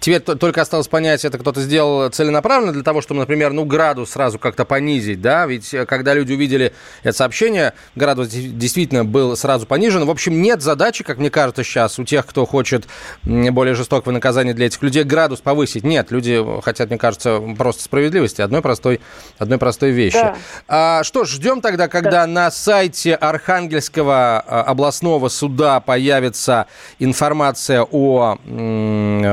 Теперь 0.00 0.20
только 0.20 0.62
осталось 0.62 0.88
понять, 0.88 1.24
это 1.24 1.38
кто-то 1.38 1.60
сделал 1.60 2.08
целенаправленно 2.08 2.72
для 2.72 2.82
того, 2.82 3.00
чтобы, 3.00 3.20
например, 3.20 3.52
ну, 3.52 3.64
градус 3.64 4.10
сразу 4.10 4.38
как-то 4.38 4.64
понизить, 4.64 5.20
да? 5.20 5.46
Ведь 5.46 5.72
э, 5.72 5.86
когда 5.86 6.14
люди 6.14 6.32
увидели 6.32 6.72
это 7.02 7.16
сообщение, 7.16 7.74
градус 7.94 8.28
действительно 8.28 9.04
был 9.04 9.36
сразу 9.36 9.66
понижен. 9.66 10.04
В 10.04 10.10
общем, 10.10 10.40
нет 10.40 10.62
задачи, 10.62 11.04
как 11.04 11.18
мне 11.18 11.30
кажется 11.30 11.62
сейчас, 11.62 11.98
у 11.98 12.04
тех, 12.04 12.26
кто 12.26 12.46
хочет 12.46 12.86
более 13.24 13.74
жестокого 13.74 14.12
наказания 14.12 14.54
для 14.54 14.66
этих 14.66 14.82
людей, 14.82 15.04
градус 15.04 15.40
повысить. 15.40 15.84
Нет, 15.84 16.10
люди 16.10 16.44
хотят, 16.62 16.88
мне 16.88 16.98
кажется, 16.98 17.40
просто 17.56 17.82
справедливости, 17.82 18.40
одной 18.40 18.62
простой, 18.62 19.00
одной 19.38 19.58
простой 19.58 19.90
вещи. 19.90 20.14
Да. 20.14 20.36
А, 20.66 21.04
что 21.04 21.24
ж, 21.24 21.30
ждем 21.30 21.60
тогда, 21.60 21.88
когда 21.88 22.22
да. 22.22 22.26
на 22.26 22.50
сайте 22.50 23.14
Архангельска 23.14 23.53
Архангельского 23.54 24.40
а, 24.40 24.62
областного 24.62 25.28
суда 25.28 25.78
появится 25.80 26.66
информация 26.98 27.86
о, 27.88 28.36
э, 28.44 29.24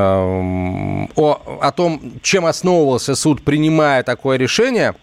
о, 1.16 1.60
о 1.62 1.72
том, 1.72 2.14
чем 2.22 2.46
основывался 2.46 3.16
суд, 3.16 3.42
принимая 3.44 4.04
такое 4.04 4.38
решение. 4.38 4.94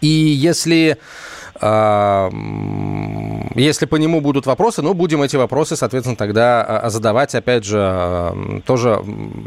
И 0.00 0.06
если 0.06 0.98
если 3.54 3.86
по 3.86 3.96
нему 3.96 4.20
будут 4.20 4.46
вопросы, 4.46 4.82
ну, 4.82 4.94
будем 4.94 5.22
эти 5.22 5.36
вопросы, 5.36 5.76
соответственно, 5.76 6.16
тогда 6.16 6.62
а, 6.62 6.90
задавать, 6.90 7.34
опять 7.34 7.64
же, 7.64 8.62
тоже 8.66 9.02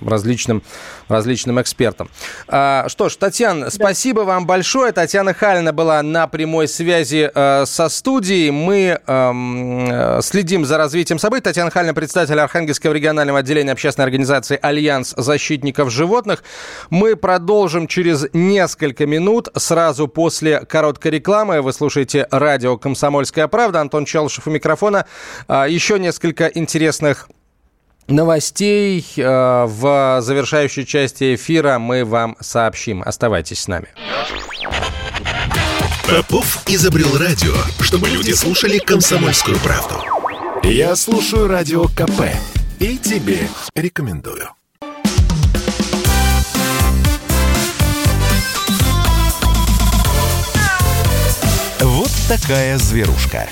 различным, 0.06 0.64
различным 1.08 1.62
экспертам. 1.62 2.10
А, 2.48 2.88
что 2.90 3.10
ж, 3.10 3.16
Татьяна, 3.16 3.66
да. 3.66 3.72
спасибо 3.72 4.22
вам 4.22 4.46
большое. 4.46 4.92
Татьяна 4.92 5.34
Халина 5.34 5.74
была 5.74 6.02
на 6.02 6.28
прямой 6.28 6.68
связи 6.68 7.30
э, 7.34 7.66
со 7.66 7.90
студией. 7.90 8.52
Мы 8.52 9.00
э, 9.06 10.20
следим 10.22 10.66
за 10.66 10.78
развитием 10.78 11.20
событий. 11.20 11.44
Татьяна 11.44 11.72
Халина, 11.72 11.94
председатель 11.94 12.40
Архангельского 12.40 12.94
регионального 12.94 13.40
отделения 13.40 13.72
общественной 13.72 14.06
организации 14.06 14.58
«Альянс 14.62 15.14
защитников 15.16 15.92
животных». 15.92 16.44
Мы 16.90 17.16
продолжим 17.16 17.88
через 17.88 18.26
несколько 18.34 19.06
минут, 19.06 19.50
сразу 19.56 20.08
после 20.08 20.62
короткой 20.62 21.12
рекламы. 21.12 21.62
Вы 21.62 21.74
слушаете 21.74 21.99
слушаете 22.00 22.28
радио 22.32 22.78
«Комсомольская 22.78 23.50
правда». 23.50 23.82
Антон 23.82 24.06
Челышев 24.06 24.48
у 24.48 24.52
микрофона. 24.52 25.06
А, 25.50 25.68
еще 25.68 26.00
несколько 26.00 26.48
интересных 26.48 27.28
новостей 28.08 29.06
а, 29.18 29.66
в 29.66 30.22
завершающей 30.22 30.86
части 30.86 31.36
эфира 31.36 31.78
мы 31.78 32.06
вам 32.06 32.38
сообщим. 32.40 33.04
Оставайтесь 33.06 33.60
с 33.60 33.68
нами. 33.68 33.90
Попов 36.08 36.64
изобрел 36.68 37.18
радио, 37.18 37.54
чтобы 37.82 38.08
люди 38.08 38.32
слушали 38.32 38.78
комсомольскую 38.78 39.58
правду. 39.58 40.02
Я 40.64 40.96
слушаю 40.96 41.48
радио 41.48 41.84
КП 41.84 42.22
и 42.80 42.98
тебе 42.98 43.40
рекомендую. 43.76 44.59
Такая 52.30 52.78
зверушка. 52.78 53.48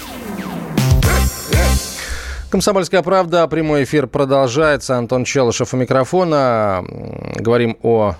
Комсомольская 2.51 3.01
правда, 3.01 3.47
прямой 3.47 3.85
эфир 3.85 4.05
продолжается. 4.05 4.95
Антон 4.95 5.25
Челышев 5.25 5.73
у 5.73 5.77
микрофона. 5.77 6.85
Говорим 7.37 7.75
о 7.81 8.13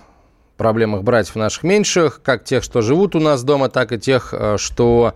проблемах 0.58 1.04
братьев 1.04 1.36
наших 1.36 1.62
меньших, 1.62 2.22
как 2.24 2.44
тех, 2.44 2.64
что 2.64 2.82
живут 2.82 3.16
у 3.16 3.20
нас 3.20 3.44
дома, 3.44 3.70
так 3.70 3.92
и 3.92 4.00
тех, 4.00 4.34
э, 4.34 4.58
что 4.58 5.14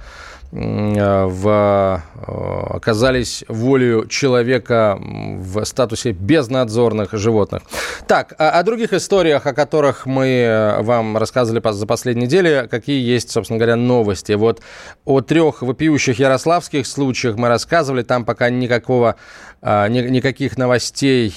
в, 0.51 2.03
э, 2.13 2.75
оказались 2.75 3.45
волею 3.47 4.07
человека 4.07 4.97
в 4.99 5.63
статусе 5.63 6.11
безнадзорных 6.11 7.13
животных. 7.13 7.63
Так, 8.05 8.33
о, 8.37 8.51
о 8.59 8.63
других 8.63 8.91
историях, 8.91 9.45
о 9.47 9.53
которых 9.53 10.05
мы 10.05 10.27
э, 10.27 10.81
вам 10.81 11.15
рассказывали 11.15 11.61
за 11.71 11.87
последние 11.87 12.25
недели, 12.25 12.67
какие 12.69 13.01
есть, 13.01 13.31
собственно 13.31 13.59
говоря, 13.59 13.77
новости. 13.77 14.33
Вот 14.33 14.61
о 15.05 15.21
трех 15.21 15.61
вопиющих 15.61 16.19
ярославских 16.19 16.85
случаях 16.85 17.37
мы 17.37 17.47
рассказывали, 17.47 18.03
там 18.03 18.25
пока 18.25 18.49
никакого, 18.49 19.15
никаких 19.61 20.57
новостей 20.57 21.33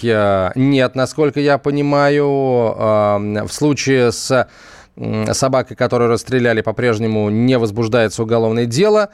нет, 0.55 0.94
насколько 0.94 1.40
я 1.40 1.59
понимаю. 1.59 2.24
В 2.24 3.48
случае 3.50 4.12
с 4.12 4.48
собакой, 5.33 5.76
которую 5.76 6.11
расстреляли, 6.11 6.61
по-прежнему 6.61 7.30
не 7.30 7.59
возбуждается 7.59 8.22
уголовное 8.22 8.66
дело. 8.66 9.11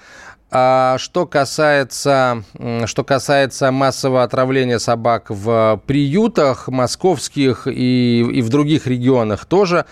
А 0.53 0.97
что 0.99 1.27
касается, 1.27 2.43
что 2.87 3.05
касается 3.05 3.71
массового 3.71 4.25
отравления 4.25 4.81
собак 4.81 5.27
в 5.29 5.81
приютах 5.87 6.67
московских 6.67 7.69
и, 7.69 8.21
и 8.21 8.43
в 8.43 8.49
других 8.49 8.89
регионах 8.89 9.45
тоже, 9.45 9.85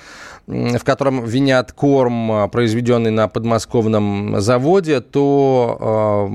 в 0.48 0.80
котором 0.80 1.24
винят 1.24 1.70
корм, 1.72 2.50
произведенный 2.50 3.12
на 3.12 3.28
подмосковном 3.28 4.40
заводе, 4.40 5.00
то, 5.00 6.28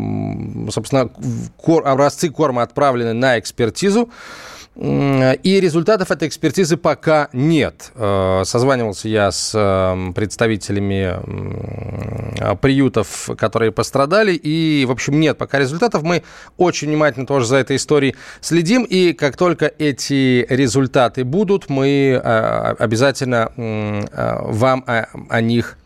собственно, 0.72 1.10
образцы 1.84 2.30
корма 2.30 2.62
отправлены 2.62 3.12
на 3.12 3.38
экспертизу. 3.40 4.10
И 4.76 5.60
результатов 5.62 6.10
этой 6.10 6.28
экспертизы 6.28 6.78
пока 6.78 7.30
нет. 7.32 7.92
Созванивался 7.96 9.08
я 9.08 9.32
с 9.32 9.52
представителями 10.16 11.14
приютов, 12.56 13.30
которые 13.38 13.72
пострадали, 13.72 14.34
и, 14.34 14.86
в 14.86 14.92
общем, 14.92 15.20
нет 15.20 15.38
пока 15.38 15.60
результатов. 15.60 16.02
Мы 16.02 16.24
очень 16.58 16.88
внимательно 16.88 17.28
тоже 17.28 17.46
за 17.46 17.58
этой 17.58 17.76
историей 17.76 18.16
следим, 18.42 18.84
и 18.84 19.14
как 19.14 19.38
только 19.38 19.68
эти 19.68 20.46
результаты 20.50 21.24
будут, 21.24 21.70
мы 21.70 22.16
обязательно 22.18 23.52
вам 23.56 24.84
о 24.88 25.42
них 25.42 25.78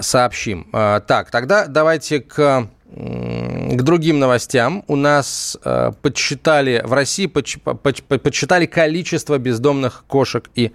сообщим. 0.00 0.68
Так, 0.70 1.30
тогда 1.32 1.66
давайте 1.66 2.20
к 2.20 2.68
к 2.94 3.82
другим 3.82 4.18
новостям. 4.18 4.84
У 4.86 4.96
нас 4.96 5.56
э, 5.64 5.92
подсчитали, 6.02 6.82
в 6.84 6.92
России 6.92 7.26
подсч, 7.26 7.58
подсчитали 7.62 8.66
количество 8.66 9.38
бездомных 9.38 10.04
кошек 10.06 10.50
и 10.54 10.72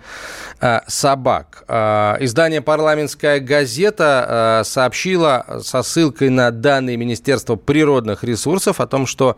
э, 0.59 0.79
собак. 0.87 1.63
Э, 1.67 2.15
издание 2.19 2.61
«Парламентская 2.61 3.39
газета» 3.39 4.61
э, 4.61 4.63
сообщило 4.65 5.61
со 5.63 5.83
ссылкой 5.83 6.29
на 6.29 6.49
данные 6.49 6.97
Министерства 6.97 7.55
природных 7.55 8.23
ресурсов 8.23 8.79
о 8.79 8.87
том, 8.87 9.05
что 9.05 9.37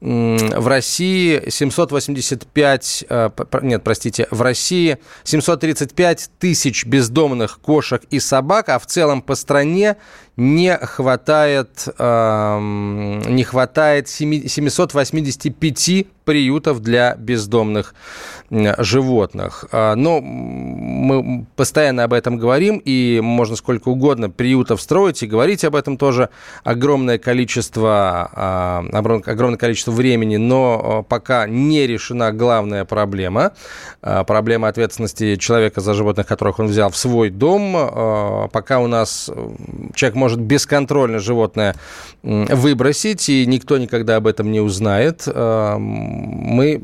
в 0.00 0.66
России 0.68 1.48
785, 1.48 3.06
э, 3.08 3.30
нет, 3.62 3.82
простите, 3.82 4.28
в 4.30 4.42
России 4.42 4.98
735 5.24 6.30
тысяч 6.38 6.84
бездомных 6.84 7.60
кошек 7.60 8.02
и 8.10 8.20
собак, 8.20 8.68
а 8.68 8.78
в 8.78 8.86
целом 8.86 9.22
по 9.22 9.34
стране 9.34 9.96
не 10.36 10.76
хватает, 10.76 11.86
не 11.98 13.44
хватает 13.44 14.08
785 14.08 16.06
приютов 16.26 16.80
для 16.80 17.14
бездомных 17.14 17.94
животных. 18.50 19.64
А, 19.72 19.94
но 19.94 20.20
мы 20.20 21.46
постоянно 21.56 22.04
об 22.04 22.12
этом 22.12 22.38
говорим, 22.38 22.80
и 22.84 23.20
можно 23.22 23.56
сколько 23.56 23.88
угодно 23.88 24.30
приютов 24.30 24.80
строить 24.80 25.22
и 25.22 25.26
говорить 25.26 25.64
об 25.64 25.74
этом 25.74 25.96
тоже 25.96 26.28
огромное 26.64 27.18
количество, 27.18 28.30
а, 28.32 28.84
огромное 28.92 29.58
количество 29.58 29.90
времени, 29.90 30.36
но 30.36 30.80
а, 30.82 31.02
пока 31.02 31.46
не 31.46 31.86
решена 31.86 32.32
главная 32.32 32.84
проблема, 32.84 33.52
проблема 34.00 34.68
ответственности 34.68 35.36
человека 35.36 35.80
за 35.80 35.94
животных, 35.94 36.26
которых 36.26 36.58
он 36.58 36.66
взял 36.66 36.90
в 36.90 36.96
свой 36.96 37.30
дом. 37.30 38.48
Пока 38.52 38.78
у 38.80 38.86
нас 38.86 39.30
человек 39.94 40.16
может 40.16 40.40
бесконтрольно 40.40 41.18
животное 41.18 41.74
выбросить, 42.22 43.28
и 43.28 43.46
никто 43.46 43.78
никогда 43.78 44.16
об 44.16 44.26
этом 44.26 44.50
не 44.50 44.60
узнает, 44.60 45.26
мы 46.16 46.80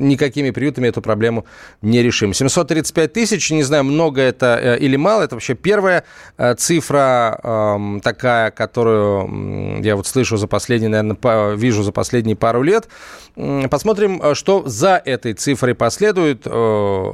никакими 0.00 0.50
приютами 0.50 0.88
эту 0.88 1.02
проблему 1.02 1.44
не 1.82 2.02
решим. 2.02 2.32
735 2.32 3.12
тысяч, 3.12 3.50
не 3.50 3.62
знаю, 3.62 3.84
много 3.84 4.20
это 4.20 4.58
э, 4.60 4.78
или 4.78 4.96
мало, 4.96 5.22
это 5.22 5.36
вообще 5.36 5.54
первая 5.54 6.04
э, 6.38 6.54
цифра 6.54 7.38
эм, 7.42 8.00
такая, 8.00 8.50
которую 8.50 9.82
я 9.82 9.96
вот 9.96 10.06
слышу 10.06 10.36
за 10.36 10.46
последние, 10.46 10.88
наверное, 10.88 11.54
вижу 11.54 11.82
за 11.82 11.92
последние 11.92 12.36
пару 12.36 12.62
лет. 12.62 12.88
Посмотрим, 13.70 14.20
э, 14.22 14.34
что 14.34 14.62
за 14.66 15.00
этой 15.04 15.34
цифрой 15.34 15.74
последует. 15.74 16.46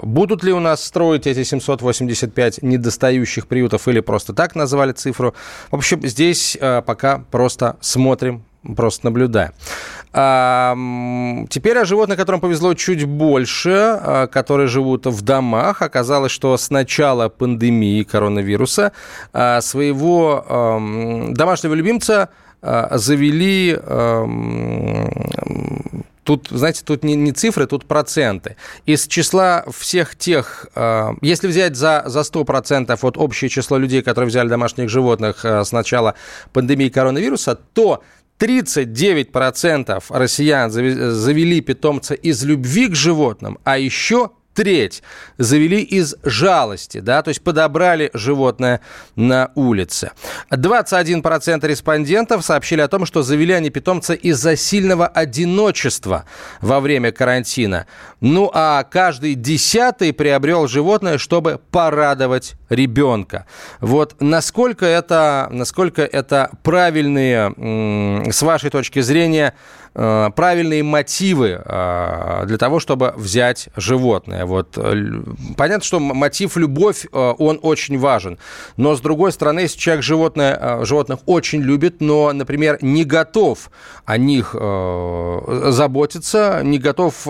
Будут 0.03 0.44
ли 0.44 0.53
у 0.53 0.61
нас 0.61 0.85
строить 0.85 1.27
эти 1.27 1.42
785 1.42 2.62
недостающих 2.62 3.46
приютов 3.46 3.88
или 3.88 4.01
просто 4.01 4.33
так 4.33 4.55
назвали 4.55 4.92
цифру. 4.92 5.35
В 5.70 5.77
общем, 5.77 6.01
здесь 6.07 6.57
пока 6.61 7.25
просто 7.31 7.77
смотрим, 7.81 8.44
просто 8.77 9.07
наблюдаем. 9.07 9.53
А, 10.18 10.74
теперь 11.50 11.76
о 11.76 11.85
животных, 11.85 12.16
которым 12.16 12.40
повезло 12.40 12.72
чуть 12.72 13.05
больше, 13.05 13.70
а, 13.70 14.26
которые 14.26 14.66
живут 14.66 15.05
в 15.05 15.20
домах. 15.20 15.83
Оказалось, 15.83 16.33
что 16.33 16.57
с 16.57 16.70
начала 16.70 17.29
пандемии 17.29 18.02
коронавируса 18.02 18.92
а, 19.35 19.61
своего 19.61 20.81
домашнего 21.33 21.74
любимца 21.74 22.31
завели 22.62 23.79
Тут, 26.26 26.48
знаете, 26.50 26.83
тут 26.85 27.05
не, 27.05 27.14
не 27.14 27.31
цифры, 27.31 27.68
тут 27.68 27.87
проценты. 27.87 28.57
Из 28.85 29.07
числа 29.07 29.64
всех 29.70 30.16
тех, 30.16 30.66
э, 30.74 31.11
если 31.20 31.46
взять 31.46 31.76
за, 31.76 32.02
за 32.07 32.22
100% 32.22 32.98
вот 33.00 33.16
общее 33.16 33.48
число 33.48 33.79
людей, 33.79 34.02
которые 34.02 34.29
взяли 34.29 34.48
домашних 34.48 34.88
животных 34.88 35.44
э, 35.44 35.64
с 35.64 35.70
начала 35.70 36.16
пандемии 36.52 36.88
коронавируса, 36.88 37.57
то 37.74 38.02
39% 38.38 40.03
россиян 40.11 40.70
завели 40.70 41.61
питомца 41.61 42.14
из 42.14 42.44
любви 42.44 42.88
к 42.88 42.94
животным, 42.94 43.59
а 43.64 43.79
еще 43.79 44.31
треть 44.57 45.03
завели 45.37 45.83
из 45.83 46.16
жалости, 46.25 46.99
да, 46.99 47.23
то 47.23 47.29
есть 47.29 47.42
подобрали 47.42 48.11
животное 48.14 48.81
на 49.14 49.53
улице. 49.55 50.12
21% 50.51 51.66
респондентов 51.66 52.45
сообщили 52.45 52.81
о 52.81 52.88
том, 52.88 53.05
что 53.05 53.23
завели 53.23 53.53
они 53.53 53.71
питомца 53.71 54.14
из-за 54.14 54.57
сильного 54.57 55.07
одиночества 55.07 56.25
во 56.61 56.81
время 56.81 57.12
карантина. 57.12 57.87
Ну 58.21 58.51
а 58.53 58.83
каждый 58.85 59.35
десятый 59.35 60.12
приобрел 60.14 60.66
животное, 60.66 61.19
чтобы 61.19 61.61
порадовать 61.71 62.55
ребенка. 62.71 63.47
Вот 63.81 64.16
насколько 64.21 64.87
это, 64.87 65.49
насколько 65.51 66.03
это 66.03 66.51
правильные, 66.62 67.53
с 68.33 68.40
вашей 68.40 68.71
точки 68.71 69.01
зрения, 69.01 69.53
правильные 69.97 70.83
мотивы 70.83 71.63
э, 71.65 72.43
для 72.47 72.59
того, 72.59 72.81
чтобы 72.81 73.15
взять 73.17 73.71
животное. 73.77 74.45
Вот. 74.45 74.77
Э, 74.77 74.95
понятно, 75.57 75.85
что 75.85 76.01
мотив 76.01 76.59
любовь, 76.59 77.07
он 77.13 77.59
очень 77.63 77.99
важен. 77.99 78.39
Но, 78.77 78.95
с 78.95 79.01
другой 79.01 79.33
стороны, 79.33 79.61
если 79.61 79.79
человек 79.79 80.05
животное, 80.05 80.85
животных 80.85 81.21
очень 81.25 81.63
любит, 81.63 82.01
но, 82.01 82.31
например, 82.33 82.79
не 82.83 83.05
готов 83.05 83.71
о 84.05 84.19
них 84.19 84.55
заботиться, 85.73 86.61
не 86.63 86.79
готов 86.79 87.27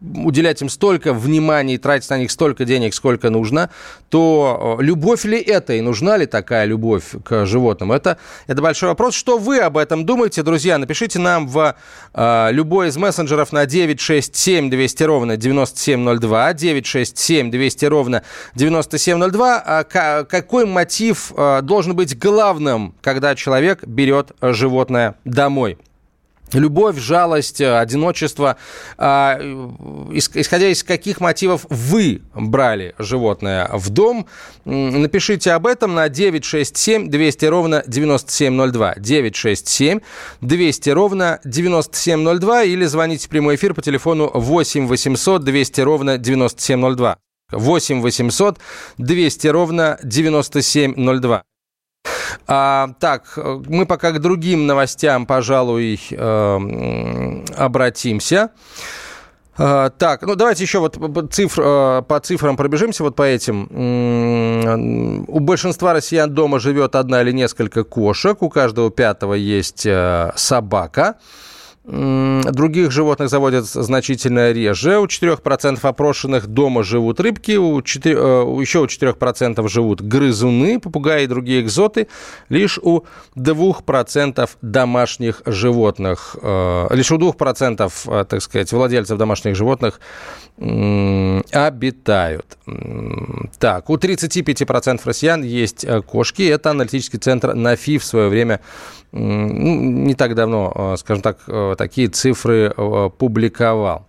уделять 0.00 0.60
им 0.60 0.68
столько 0.68 1.14
внимания 1.14 1.74
и 1.74 1.78
тратить 1.78 2.10
на 2.10 2.18
них 2.18 2.30
столько 2.30 2.64
денег, 2.64 2.92
сколько 2.94 3.30
нужно, 3.30 3.70
то 4.10 4.76
любовь 4.80 5.24
ли 5.24 5.40
это 5.40 5.72
и 5.72 5.80
нужна 5.80 6.18
ли 6.18 6.26
такая 6.26 6.66
любовь 6.66 7.14
к 7.24 7.46
животным? 7.46 7.92
Это, 7.92 8.18
это 8.46 8.60
большой 8.60 8.90
вопрос. 8.90 9.14
Что 9.14 9.38
вы 9.38 9.60
об 9.60 9.78
этом 9.78 10.04
думаете, 10.04 10.42
друзья? 10.42 10.76
Напишите 10.76 11.18
нам 11.18 11.48
в 11.48 11.74
любой 12.14 12.88
из 12.88 12.96
мессенджеров 12.96 13.52
на 13.52 13.66
967 13.66 14.70
200 14.70 15.02
ровно 15.04 15.36
9702, 15.36 16.52
967 16.54 17.50
200 17.50 17.84
ровно 17.86 18.22
9702. 18.54 19.62
А 19.64 20.24
какой 20.24 20.66
мотив 20.66 21.32
а, 21.36 21.62
должен 21.62 21.94
быть 21.94 22.18
главным, 22.18 22.94
когда 23.00 23.34
человек 23.34 23.84
берет 23.86 24.32
животное 24.40 25.14
домой? 25.24 25.78
Любовь, 26.52 26.98
жалость, 26.98 27.60
одиночество. 27.60 28.56
А, 28.98 29.38
исходя 30.12 30.68
из 30.68 30.82
каких 30.82 31.20
мотивов 31.20 31.66
вы 31.68 32.22
брали 32.34 32.94
животное 32.98 33.68
в 33.72 33.90
дом, 33.90 34.26
напишите 34.64 35.52
об 35.52 35.66
этом 35.66 35.94
на 35.94 36.08
967 36.08 37.08
200 37.08 37.44
ровно 37.46 37.82
9702. 37.86 38.94
967 38.96 40.00
200 40.40 40.90
ровно 40.90 41.40
9702 41.44 42.64
или 42.64 42.84
звоните 42.84 43.26
в 43.26 43.30
прямой 43.30 43.56
эфир 43.56 43.74
по 43.74 43.82
телефону 43.82 44.30
8 44.32 44.86
800 44.86 45.44
200 45.44 45.80
ровно 45.80 46.18
9702. 46.18 47.18
8 47.52 48.00
800 48.00 48.58
200 48.98 49.46
ровно 49.48 49.98
9702. 50.02 51.42
А, 52.46 52.90
так, 52.98 53.38
мы 53.68 53.86
пока 53.86 54.12
к 54.12 54.20
другим 54.20 54.66
новостям, 54.66 55.26
пожалуй, 55.26 56.00
э, 56.10 57.44
обратимся. 57.56 58.50
А, 59.62 59.90
так, 59.90 60.22
ну 60.22 60.36
давайте 60.36 60.64
еще 60.64 60.78
вот 60.78 60.96
цифр, 61.32 61.62
э, 61.62 62.02
по 62.08 62.20
цифрам 62.20 62.56
пробежимся, 62.56 63.02
вот 63.02 63.14
по 63.14 63.22
этим. 63.22 63.68
У 65.28 65.40
большинства 65.40 65.92
россиян 65.92 66.32
дома 66.32 66.58
живет 66.60 66.94
одна 66.94 67.20
или 67.20 67.32
несколько 67.32 67.84
кошек, 67.84 68.42
у 68.42 68.48
каждого 68.48 68.90
пятого 68.90 69.34
есть 69.34 69.84
э, 69.84 70.32
собака. 70.34 71.16
Других 71.90 72.92
животных 72.92 73.28
заводят 73.30 73.66
значительно 73.66 74.52
реже. 74.52 75.00
У 75.00 75.06
4% 75.06 75.78
опрошенных 75.82 76.46
дома 76.46 76.84
живут 76.84 77.18
рыбки, 77.18 77.56
у 77.56 77.82
4, 77.82 78.14
э, 78.14 78.18
еще 78.60 78.78
у 78.80 78.86
4% 78.86 79.68
живут 79.68 80.00
грызуны, 80.00 80.78
попугаи 80.78 81.24
и 81.24 81.26
другие 81.26 81.62
экзоты. 81.62 82.06
Лишь 82.48 82.78
у 82.78 83.02
2% 83.34 84.56
домашних 84.62 85.42
животных, 85.46 86.36
э, 86.40 86.86
лишь 86.90 87.10
у 87.10 87.18
2%, 87.18 88.06
э, 88.06 88.24
так 88.24 88.40
сказать, 88.40 88.72
владельцев 88.72 89.18
домашних 89.18 89.56
животных 89.56 90.00
обитают. 91.52 92.58
Так, 93.58 93.88
у 93.88 93.96
35% 93.96 95.06
россиян 95.06 95.42
есть 95.42 95.86
кошки. 96.06 96.42
Это 96.42 96.70
аналитический 96.70 97.18
центр 97.18 97.54
НАФИ 97.54 97.96
в 97.96 98.04
свое 98.04 98.28
время 98.28 98.60
не 99.12 100.14
так 100.14 100.34
давно, 100.34 100.96
скажем 100.98 101.22
так, 101.22 101.38
такие 101.76 102.08
цифры 102.08 102.72
э, 102.76 103.10
публиковал. 103.16 104.06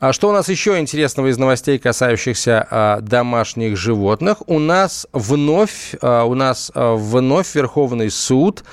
А 0.00 0.14
что 0.14 0.30
у 0.30 0.32
нас 0.32 0.48
еще 0.48 0.78
интересного 0.78 1.26
из 1.26 1.36
новостей, 1.36 1.78
касающихся 1.78 2.66
а, 2.70 3.00
домашних 3.02 3.76
животных? 3.76 4.38
У 4.46 4.58
нас 4.58 5.06
вновь, 5.12 5.94
а, 6.00 6.24
у 6.24 6.34
нас 6.34 6.72
а, 6.74 6.94
вновь 6.94 7.54
Верховный 7.54 8.10
суд 8.10 8.64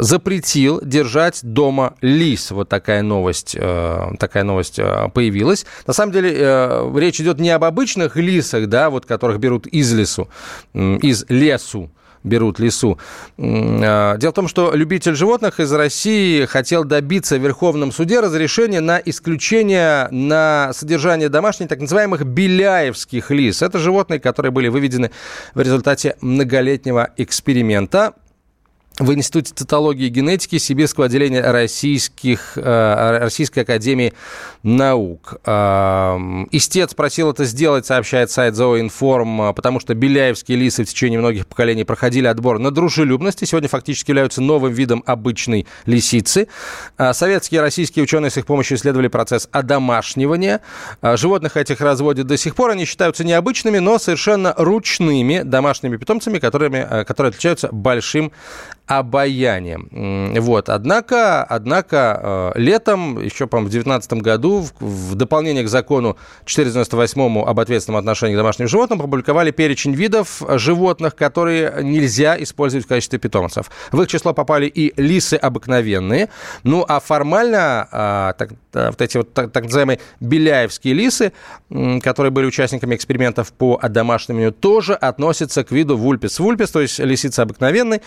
запретил 0.00 0.80
держать 0.82 1.40
дома 1.44 1.94
лис. 2.00 2.50
Вот 2.50 2.68
такая 2.68 3.02
новость, 3.02 3.56
э, 3.58 4.10
такая 4.18 4.42
новость 4.42 4.80
э, 4.80 5.08
появилась. 5.14 5.64
На 5.86 5.92
самом 5.92 6.12
деле 6.12 6.32
э, 6.34 6.92
речь 6.96 7.20
идет 7.20 7.38
не 7.38 7.50
об 7.50 7.62
обычных 7.62 8.16
лисах, 8.16 8.66
да, 8.68 8.90
вот 8.90 9.06
которых 9.06 9.38
берут 9.38 9.68
из 9.68 9.92
лесу, 9.92 10.28
из 10.74 11.24
лесу, 11.28 11.90
берут 12.22 12.58
лесу. 12.58 12.98
А, 13.38 14.16
дело 14.16 14.32
в 14.32 14.34
том, 14.34 14.48
что 14.48 14.74
любитель 14.74 15.14
животных 15.14 15.60
из 15.60 15.72
России 15.72 16.44
хотел 16.44 16.84
добиться 16.84 17.36
в 17.36 17.42
Верховном 17.42 17.92
суде 17.92 18.20
разрешения 18.20 18.80
на 18.80 19.00
исключение 19.04 20.08
на 20.10 20.72
содержание 20.72 21.28
домашних 21.28 21.68
так 21.68 21.80
называемых 21.80 22.24
беляевских 22.24 23.30
лис. 23.30 23.62
Это 23.62 23.78
животные, 23.78 24.20
которые 24.20 24.52
были 24.52 24.68
выведены 24.68 25.10
в 25.54 25.60
результате 25.60 26.16
многолетнего 26.20 27.10
эксперимента 27.16 28.14
в 29.00 29.14
Институте 29.14 29.52
цитологии 29.54 30.06
и 30.06 30.10
генетики 30.10 30.58
Сибирского 30.58 31.06
отделения 31.06 31.40
российских, 31.40 32.52
э, 32.56 33.18
Российской 33.18 33.60
академии 33.60 34.12
наук. 34.62 35.40
Э, 35.46 36.18
истец 36.50 36.92
просил 36.92 37.30
это 37.30 37.46
сделать, 37.46 37.86
сообщает 37.86 38.30
сайт 38.30 38.54
Зооинформ, 38.54 39.54
потому 39.54 39.80
что 39.80 39.94
беляевские 39.94 40.58
лисы 40.58 40.84
в 40.84 40.88
течение 40.88 41.18
многих 41.18 41.46
поколений 41.46 41.84
проходили 41.84 42.26
отбор 42.26 42.58
на 42.58 42.70
дружелюбность 42.70 43.42
и 43.42 43.46
сегодня 43.46 43.70
фактически 43.70 44.10
являются 44.10 44.42
новым 44.42 44.72
видом 44.72 45.02
обычной 45.06 45.66
лисицы. 45.86 46.48
Э, 46.98 47.14
советские 47.14 47.60
и 47.60 47.62
российские 47.62 48.02
ученые 48.02 48.30
с 48.30 48.36
их 48.36 48.44
помощью 48.44 48.76
исследовали 48.76 49.08
процесс 49.08 49.48
одомашнивания. 49.50 50.60
Животных 51.02 51.56
этих 51.56 51.80
разводят 51.80 52.26
до 52.26 52.36
сих 52.36 52.54
пор. 52.54 52.70
Они 52.70 52.84
считаются 52.84 53.24
необычными, 53.24 53.78
но 53.78 53.98
совершенно 53.98 54.54
ручными 54.58 55.40
домашними 55.42 55.96
питомцами, 55.96 56.38
которыми, 56.38 57.04
которые 57.04 57.30
отличаются 57.30 57.70
большим 57.72 58.32
обаянием. 58.90 59.88
Вот. 60.40 60.68
Однако, 60.68 61.44
однако 61.44 62.52
э, 62.56 62.58
летом, 62.60 63.20
еще, 63.20 63.46
по-моему, 63.46 63.68
в 63.68 63.70
2019 63.70 64.12
году, 64.14 64.66
в, 64.80 64.84
в 64.84 65.14
дополнение 65.14 65.62
к 65.62 65.68
закону 65.68 66.16
498 66.44 67.38
об 67.38 67.60
ответственном 67.60 68.00
отношении 68.00 68.34
к 68.34 68.36
домашним 68.36 68.66
животным, 68.66 68.98
опубликовали 68.98 69.52
перечень 69.52 69.94
видов 69.94 70.42
животных, 70.56 71.14
которые 71.14 71.84
нельзя 71.84 72.36
использовать 72.42 72.84
в 72.84 72.88
качестве 72.88 73.20
питомцев. 73.20 73.70
В 73.92 74.02
их 74.02 74.08
число 74.08 74.34
попали 74.34 74.66
и 74.66 74.92
лисы 75.00 75.34
обыкновенные. 75.34 76.28
Ну, 76.64 76.84
а 76.88 76.98
формально 76.98 77.86
а, 77.92 78.32
так, 78.32 78.50
вот 78.72 79.00
эти 79.00 79.18
вот 79.18 79.32
так, 79.32 79.52
так 79.52 79.64
называемые 79.64 80.00
беляевские 80.18 80.94
лисы, 80.94 81.32
которые 82.02 82.32
были 82.32 82.46
участниками 82.46 82.96
экспериментов 82.96 83.52
по 83.52 83.78
одомашниванию, 83.80 84.50
тоже 84.50 84.94
относятся 84.94 85.62
к 85.62 85.70
виду 85.70 85.96
вульпис 85.96 86.40
вульпис, 86.40 86.70
то 86.70 86.80
есть 86.80 86.98
лисица 86.98 87.42
обыкновенной 87.42 88.02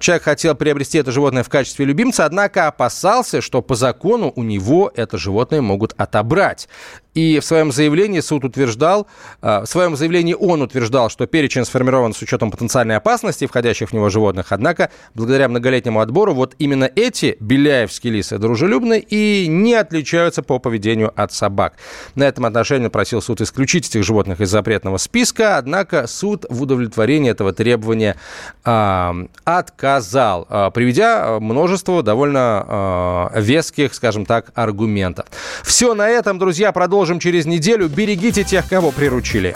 человек 0.00 0.22
хотел 0.22 0.54
приобрести 0.54 0.98
это 0.98 1.12
животное 1.12 1.42
в 1.42 1.48
качестве 1.48 1.84
любимца, 1.84 2.24
однако 2.24 2.66
опасался, 2.66 3.40
что 3.40 3.62
по 3.62 3.74
закону 3.74 4.32
у 4.34 4.42
него 4.42 4.92
это 4.94 5.18
животное 5.18 5.60
могут 5.60 5.94
отобрать. 5.96 6.68
И 7.14 7.38
в 7.38 7.44
своем 7.44 7.70
заявлении 7.72 8.20
суд 8.20 8.44
утверждал, 8.44 9.06
э, 9.40 9.60
в 9.60 9.66
своем 9.66 9.96
заявлении 9.96 10.34
он 10.34 10.62
утверждал, 10.62 11.08
что 11.08 11.26
перечень 11.26 11.64
сформирован 11.64 12.12
с 12.12 12.20
учетом 12.20 12.50
потенциальной 12.50 12.96
опасности 12.96 13.46
входящих 13.46 13.90
в 13.90 13.92
него 13.92 14.08
животных. 14.08 14.46
Однако, 14.50 14.90
благодаря 15.14 15.48
многолетнему 15.48 16.00
отбору, 16.00 16.34
вот 16.34 16.56
именно 16.58 16.90
эти 16.94 17.36
беляевские 17.38 18.14
лисы 18.14 18.38
дружелюбны 18.38 18.98
и 18.98 19.46
не 19.48 19.74
отличаются 19.74 20.42
по 20.42 20.58
поведению 20.58 21.12
от 21.14 21.32
собак. 21.32 21.74
На 22.16 22.24
этом 22.24 22.46
отношении 22.46 22.88
просил 22.88 23.22
суд 23.22 23.40
исключить 23.40 23.88
этих 23.88 24.02
животных 24.02 24.40
из 24.40 24.50
запретного 24.50 24.96
списка, 24.98 25.56
однако 25.56 26.08
суд 26.08 26.44
в 26.48 26.62
удовлетворении 26.62 27.30
этого 27.30 27.52
требования 27.52 28.16
э, 28.64 29.26
отказал, 29.44 30.46
э, 30.50 30.70
приведя 30.74 31.38
множество 31.38 32.02
довольно 32.02 33.30
э, 33.34 33.40
веских, 33.40 33.94
скажем 33.94 34.26
так, 34.26 34.50
аргументов. 34.54 35.26
Все 35.62 35.94
на 35.94 36.08
этом, 36.08 36.38
друзья, 36.38 36.72
продолжим 36.72 37.03
продолжим 37.04 37.20
через 37.20 37.44
неделю. 37.44 37.88
Берегите 37.88 38.44
тех, 38.44 38.66
кого 38.66 38.90
приручили. 38.90 39.54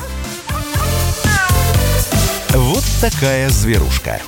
Вот 2.50 2.84
такая 3.00 3.48
зверушка. 3.48 4.20